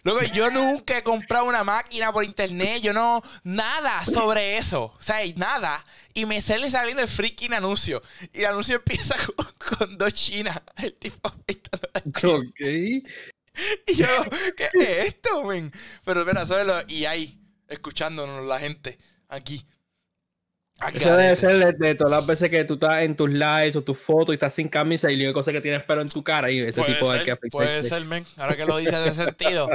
Luego, 0.04 0.20
yo 0.34 0.50
nunca 0.50 0.98
he 0.98 1.02
comprado 1.02 1.46
una 1.46 1.64
máquina 1.64 2.12
por 2.12 2.24
internet. 2.24 2.82
Yo 2.82 2.92
no. 2.92 3.22
Nada 3.42 4.04
sobre 4.04 4.58
eso. 4.58 4.94
O 4.98 5.02
sea, 5.02 5.20
nada. 5.36 5.82
Y 6.12 6.26
me 6.26 6.42
sale 6.42 6.68
saliendo 6.68 7.02
el 7.02 7.08
freaking 7.08 7.54
anuncio. 7.54 8.02
Y 8.34 8.40
el 8.40 8.46
anuncio 8.46 8.76
empieza 8.76 9.16
con, 9.78 9.96
dos 9.96 10.12
chinas. 10.12 10.60
El 10.76 10.94
tipo 10.94 11.28
Ok. 11.28 12.60
Y 13.86 13.94
yo, 13.94 14.08
¿qué 14.56 14.64
es 14.74 15.06
esto, 15.06 15.44
men? 15.44 15.70
Pero 16.04 16.22
espera, 16.22 16.44
¿sabes? 16.44 16.84
Y 16.88 17.04
ahí, 17.04 17.38
escuchándonos 17.68 18.44
la 18.44 18.58
gente 18.58 18.98
aquí. 19.28 19.64
Eso 20.92 21.16
debe 21.16 21.36
ser 21.36 21.76
de, 21.76 21.94
todas 21.94 22.10
las 22.10 22.26
veces 22.26 22.50
que 22.50 22.64
tú 22.64 22.74
estás 22.74 23.02
en 23.02 23.16
tus 23.16 23.30
lives 23.30 23.76
o 23.76 23.82
tus 23.82 23.98
fotos 23.98 24.32
y 24.32 24.34
estás 24.34 24.54
sin 24.54 24.68
camisa 24.68 25.10
y 25.10 25.16
la 25.16 25.24
única 25.24 25.34
cosa 25.34 25.52
que 25.52 25.60
tienes 25.60 25.82
pelo 25.84 26.02
en 26.02 26.08
tu 26.08 26.22
cara 26.22 26.50
y 26.50 26.60
ese 26.60 26.82
tipo 26.82 27.12
de 27.12 27.24
que 27.24 27.36
Puede 27.50 27.84
ser, 27.84 28.04
men. 28.04 28.26
Ahora 28.36 28.56
que 28.56 28.66
lo 28.66 28.76
dices 28.76 29.04
de 29.04 29.12
sentido. 29.12 29.68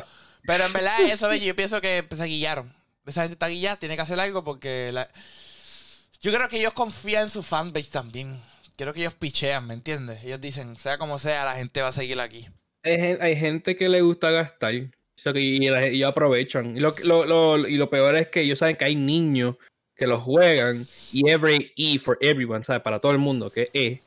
Pero 0.45 0.65
en 0.65 0.73
verdad, 0.73 1.01
eso, 1.01 1.33
yo 1.33 1.55
pienso 1.55 1.81
que 1.81 2.05
se 2.15 2.23
guillaron. 2.25 2.73
Esa 3.05 3.21
gente 3.21 3.33
está 3.33 3.47
guillada, 3.47 3.77
tiene 3.77 3.95
que 3.95 4.03
hacer 4.03 4.19
algo 4.19 4.43
porque. 4.43 4.93
Yo 6.21 6.33
creo 6.33 6.49
que 6.49 6.59
ellos 6.59 6.73
confían 6.73 7.23
en 7.23 7.29
su 7.29 7.43
fanbase 7.43 7.89
también. 7.91 8.39
Creo 8.75 8.93
que 8.93 9.01
ellos 9.01 9.13
pichean, 9.13 9.67
¿me 9.67 9.73
entiendes? 9.73 10.23
Ellos 10.23 10.39
dicen, 10.39 10.77
sea 10.77 10.97
como 10.97 11.17
sea, 11.17 11.43
la 11.45 11.55
gente 11.55 11.81
va 11.81 11.89
a 11.89 11.93
seguir 11.93 12.19
aquí. 12.19 12.47
Hay, 12.83 13.35
gente 13.35 13.75
que 13.75 13.89
le 13.89 14.01
gusta 14.01 14.31
gastar 14.31 14.73
y, 14.73 14.91
ellos 15.25 16.09
aprovechan. 16.09 16.77
Y 16.77 16.79
lo, 16.79 16.95
y 17.67 17.77
lo 17.77 17.89
peor 17.89 18.15
es 18.15 18.27
que 18.29 18.41
ellos 18.41 18.59
saben 18.59 18.75
que 18.75 18.85
hay 18.85 18.95
niños 18.95 19.55
que 19.99 20.07
lo 20.07 20.19
juegan 20.19 20.87
y 21.11 21.29
every 21.29 21.71
E 21.77 21.99
for 21.99 22.17
everyone, 22.21 22.63
¿sabes? 22.63 22.81
Para 22.81 22.99
todo 22.99 23.11
el 23.11 23.19
mundo, 23.19 23.51
que 23.51 23.69
es. 23.73 23.99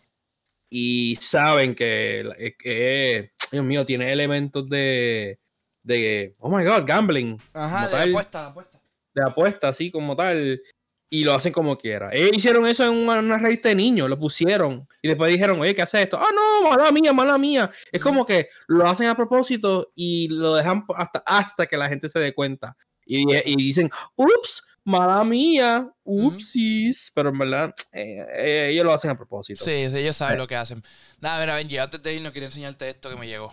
Y 0.68 1.16
saben 1.20 1.74
que, 1.74 2.54
que 2.58 3.30
Dios 3.52 3.64
mío, 3.64 3.84
tiene 3.84 4.10
elementos 4.10 4.68
de, 4.68 5.38
de, 5.82 6.34
oh 6.38 6.48
my 6.48 6.64
god, 6.64 6.84
gambling. 6.86 7.38
Ajá, 7.52 7.88
de 7.88 8.10
apuesta, 8.10 8.46
apuesta. 8.46 8.80
De 9.14 9.22
apuesta, 9.22 9.68
así 9.68 9.90
como 9.90 10.16
tal. 10.16 10.62
Y 11.10 11.24
lo 11.24 11.34
hacen 11.34 11.52
como 11.52 11.76
quiera. 11.76 12.08
Ellos 12.10 12.30
hicieron 12.32 12.66
eso 12.66 12.84
en 12.84 12.94
una, 12.94 13.18
una 13.18 13.36
revista 13.36 13.68
de 13.68 13.74
niños, 13.74 14.08
lo 14.08 14.18
pusieron. 14.18 14.88
Y 15.02 15.08
después 15.08 15.30
dijeron, 15.30 15.60
oye, 15.60 15.74
¿qué 15.74 15.82
hace 15.82 16.00
esto? 16.00 16.18
Ah, 16.18 16.30
no, 16.34 16.70
mala 16.70 16.90
mía, 16.90 17.12
mala 17.12 17.36
mía. 17.36 17.70
Es 17.92 18.00
como 18.00 18.24
que 18.24 18.46
lo 18.66 18.86
hacen 18.86 19.08
a 19.08 19.14
propósito 19.14 19.92
y 19.94 20.28
lo 20.28 20.54
dejan 20.54 20.86
hasta, 20.96 21.22
hasta 21.26 21.66
que 21.66 21.76
la 21.76 21.90
gente 21.90 22.08
se 22.08 22.18
dé 22.18 22.32
cuenta. 22.32 22.74
Y, 23.04 23.30
y 23.30 23.56
dicen, 23.56 23.90
ups, 24.16 24.64
mala 24.84 25.22
mía, 25.24 25.90
upsis, 26.04 27.12
pero 27.14 27.30
en 27.30 27.38
verdad 27.38 27.74
eh, 27.92 28.26
eh, 28.36 28.68
ellos 28.70 28.84
lo 28.84 28.92
hacen 28.92 29.10
a 29.10 29.16
propósito. 29.16 29.64
Sí, 29.64 29.70
ellos 29.70 30.16
saben 30.16 30.38
lo 30.38 30.46
que 30.46 30.56
hacen. 30.56 30.82
Nada, 31.20 31.36
a 31.36 31.46
ver, 31.46 31.54
Benji, 31.54 31.78
antes 31.78 32.02
de 32.02 32.14
ir 32.14 32.22
no 32.22 32.32
quería 32.32 32.48
enseñarte 32.48 32.88
esto 32.88 33.10
que 33.10 33.16
me 33.16 33.26
llegó. 33.26 33.52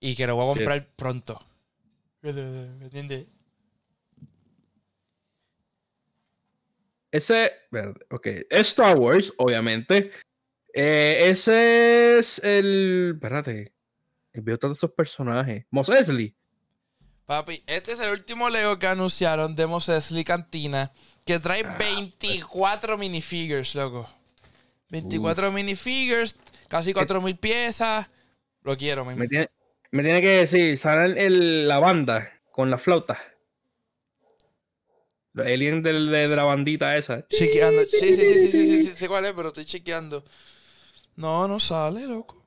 Y 0.00 0.16
que 0.16 0.26
lo 0.26 0.36
voy 0.36 0.44
a 0.44 0.54
comprar 0.54 0.88
pronto. 0.96 1.40
¿Me 2.22 2.30
entiendes? 2.84 3.26
Ese, 7.10 7.52
ok, 8.10 8.26
Star 8.50 8.96
Wars, 8.96 9.32
obviamente. 9.36 10.10
Eh, 10.72 11.28
ese 11.28 12.18
es 12.18 12.38
el. 12.42 13.12
Espérate. 13.14 13.74
Veo 14.32 14.56
todos 14.56 14.78
esos 14.78 14.92
personajes. 14.92 15.66
Mos 15.70 15.90
Eisley. 15.90 16.34
Papi, 17.26 17.62
este 17.66 17.92
es 17.92 18.00
el 18.00 18.10
último 18.10 18.50
Lego 18.50 18.78
que 18.78 18.86
anunciaron 18.86 19.54
de 19.54 19.66
Mos 19.66 19.88
Eisley 19.88 20.24
Cantina. 20.24 20.92
Que 21.24 21.38
trae 21.38 21.62
24 21.62 22.94
ah, 22.94 22.96
minifigures, 22.96 23.74
loco. 23.76 24.08
24 24.88 25.52
minifigures, 25.52 26.36
casi 26.68 26.92
4000 26.92 27.36
piezas. 27.36 28.10
Lo 28.62 28.76
quiero, 28.76 29.04
me, 29.04 29.28
tiene, 29.28 29.50
me 29.90 30.02
tiene 30.02 30.20
que 30.20 30.28
decir, 30.28 30.76
sale 30.78 31.30
la 31.30 31.78
banda 31.78 32.28
con 32.50 32.70
la 32.70 32.78
flauta. 32.78 33.18
El 35.34 35.46
alien 35.46 35.82
de, 35.82 35.92
la 35.92 36.44
bandita 36.44 36.96
esa. 36.96 37.26
Chequeando. 37.28 37.84
Sí, 37.86 38.14
sí, 38.14 38.16
sí, 38.16 38.34
sí, 38.34 38.48
sí, 38.48 38.66
sí, 38.66 38.84
sí, 38.84 38.90
sé 38.90 39.08
cuál 39.08 39.24
es, 39.24 39.32
pero 39.32 39.48
estoy 39.48 39.64
chequeando. 39.64 40.24
No, 41.16 41.48
no 41.48 41.58
sale, 41.58 42.06
loco. 42.06 42.41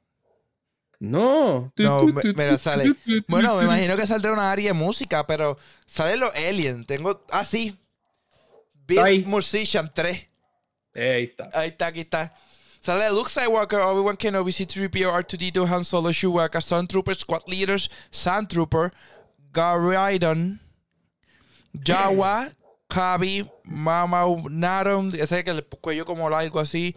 No. 1.06 1.72
No, 1.78 2.06
mira, 2.36 2.58
sale. 2.58 2.96
Bueno, 3.28 3.58
me 3.58 3.66
imagino 3.66 3.96
que 3.96 4.08
saldrá 4.08 4.34
una 4.34 4.52
área 4.52 4.68
de 4.68 4.74
música, 4.74 5.26
pero 5.28 5.58
sale 5.86 6.18
los 6.18 6.34
aliens. 6.34 6.86
Tengo. 6.88 7.24
Ah, 7.32 7.44
sí. 7.44 7.78
Beast 8.88 9.26
Musician 9.26 9.92
3. 9.94 10.28
Ahí 10.96 11.24
está. 11.24 11.50
Ahí 11.54 11.70
está, 11.70 11.88
aquí 11.88 12.02
está. 12.02 12.34
Sale 12.82 13.10
Luke 13.12 13.30
Skywalker, 13.30 13.80
Obi-Wan 13.80 14.16
Kenobi, 14.16 14.52
C-3PO, 14.52 15.12
R2-D2, 15.12 15.72
Han 15.72 15.84
Solo, 15.84 16.12
Chewbacca, 16.12 16.62
Stormtrooper, 16.62 17.16
Squad 17.16 17.42
Leaders, 17.48 17.90
Sandtrooper, 18.12 18.92
Garidon, 19.52 20.60
Jawa, 21.74 22.52
Kabi, 22.88 23.50
Mama 23.64 24.26
Narum, 24.50 25.12
ese 25.16 25.44
que 25.44 25.52
el 25.52 25.66
cuello 25.66 26.06
como 26.06 26.30
largo 26.30 26.60
así. 26.60 26.96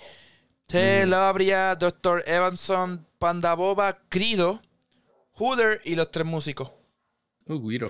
Telabria, 0.69 1.75
Dr. 1.77 2.23
Evanson, 2.27 3.07
Panda 3.19 3.55
Boba, 3.55 4.01
Crido, 4.11 4.61
Hooder 5.33 5.81
y 5.83 5.95
los 5.95 6.11
tres 6.11 6.27
músicos. 6.27 6.71
Uh, 7.47 7.59
Guido. 7.59 7.89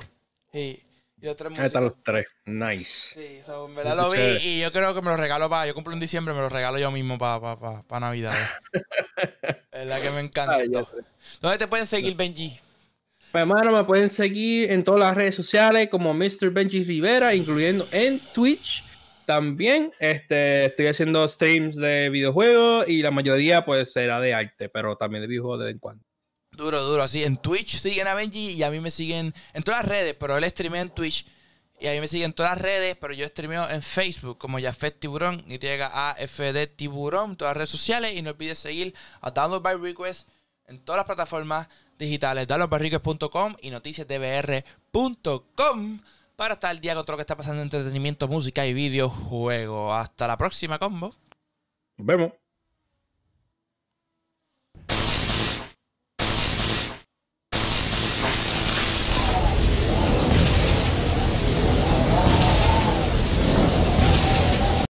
Sí. 0.52 0.80
Y 1.20 1.26
los 1.26 1.36
tres 1.36 1.50
músicos. 1.50 1.60
Ahí 1.60 1.66
están 1.66 1.84
los 1.84 1.94
tres. 2.04 2.26
Nice. 2.44 3.14
Sí, 3.14 3.40
so, 3.44 3.66
me 3.66 3.82
lo 3.82 4.10
vi 4.10 4.20
y 4.20 4.60
yo 4.60 4.70
creo 4.70 4.94
que 4.94 5.02
me 5.02 5.10
lo 5.10 5.16
regalo 5.16 5.50
para. 5.50 5.66
Yo 5.66 5.74
cumplo 5.74 5.92
en 5.92 5.98
diciembre, 5.98 6.32
me 6.32 6.40
lo 6.40 6.48
regalo 6.48 6.78
yo 6.78 6.92
mismo 6.92 7.18
para 7.18 7.40
pa, 7.58 7.82
pa, 7.82 8.00
Navidad. 8.00 8.32
es 9.72 9.86
la 9.86 10.00
que 10.00 10.10
me 10.10 10.20
encanta. 10.20 10.58
¿Dónde 11.40 11.58
te 11.58 11.66
pueden 11.66 11.86
seguir, 11.86 12.14
Benji? 12.14 12.60
Pues 13.32 13.42
hermano, 13.42 13.72
me 13.72 13.82
pueden 13.82 14.08
seguir 14.08 14.70
en 14.70 14.84
todas 14.84 15.00
las 15.00 15.16
redes 15.16 15.34
sociales 15.34 15.88
como 15.90 16.14
Mr. 16.14 16.50
Benji 16.50 16.84
Rivera, 16.84 17.34
incluyendo 17.34 17.88
en 17.90 18.20
Twitch. 18.32 18.84
También 19.28 19.92
este, 19.98 20.64
estoy 20.64 20.86
haciendo 20.86 21.28
streams 21.28 21.76
de 21.76 22.08
videojuegos 22.08 22.88
y 22.88 23.02
la 23.02 23.10
mayoría 23.10 23.62
pues 23.62 23.92
será 23.92 24.20
de 24.20 24.32
arte, 24.32 24.70
pero 24.70 24.96
también 24.96 25.20
de 25.20 25.26
videojuegos 25.26 25.58
de 25.58 25.66
vez 25.66 25.74
en 25.74 25.80
cuando. 25.80 26.02
Duro, 26.50 26.80
duro, 26.80 27.02
así. 27.02 27.22
En 27.22 27.36
Twitch 27.36 27.76
siguen 27.76 28.06
a 28.06 28.14
Benji 28.14 28.52
y 28.52 28.62
a 28.62 28.70
mí 28.70 28.80
me 28.80 28.88
siguen 28.88 29.34
en 29.52 29.62
todas 29.62 29.82
las 29.82 29.88
redes, 29.90 30.16
pero 30.18 30.38
él 30.38 30.48
streamea 30.48 30.80
en 30.80 30.88
Twitch. 30.88 31.26
Y 31.78 31.88
a 31.88 31.92
mí 31.92 32.00
me 32.00 32.06
siguen 32.06 32.30
en 32.30 32.32
todas 32.32 32.52
las 32.52 32.62
redes, 32.62 32.96
pero 32.98 33.12
yo 33.12 33.28
streameo 33.28 33.68
en 33.68 33.82
Facebook 33.82 34.38
como 34.38 34.58
Jafet 34.58 34.98
Tiburón. 34.98 35.44
Y 35.46 35.58
llega 35.58 35.90
a 35.92 36.14
FD 36.14 36.66
Tiburón, 36.68 37.36
todas 37.36 37.50
las 37.50 37.58
redes 37.58 37.70
sociales. 37.70 38.16
Y 38.16 38.22
no 38.22 38.30
olvides 38.30 38.58
seguir 38.58 38.94
a 39.20 39.30
Download 39.30 39.60
by 39.60 39.76
Request 39.76 40.26
en 40.68 40.82
todas 40.82 41.00
las 41.00 41.06
plataformas 41.06 41.68
digitales, 41.98 42.48
downloadbyrequest.com 42.48 43.56
y 43.60 43.70
noticiasdbr.com 43.72 46.00
para 46.38 46.54
estar 46.54 46.70
al 46.70 46.80
día 46.80 46.94
con 46.94 47.04
todo 47.04 47.14
lo 47.14 47.16
que 47.18 47.22
está 47.22 47.36
pasando 47.36 47.60
en 47.60 47.66
entretenimiento, 47.66 48.28
música 48.28 48.64
y 48.64 48.72
videojuegos. 48.72 49.92
Hasta 49.92 50.28
la 50.28 50.38
próxima, 50.38 50.78
combo. 50.78 51.12
Nos 51.96 52.06
vemos. 52.06 52.32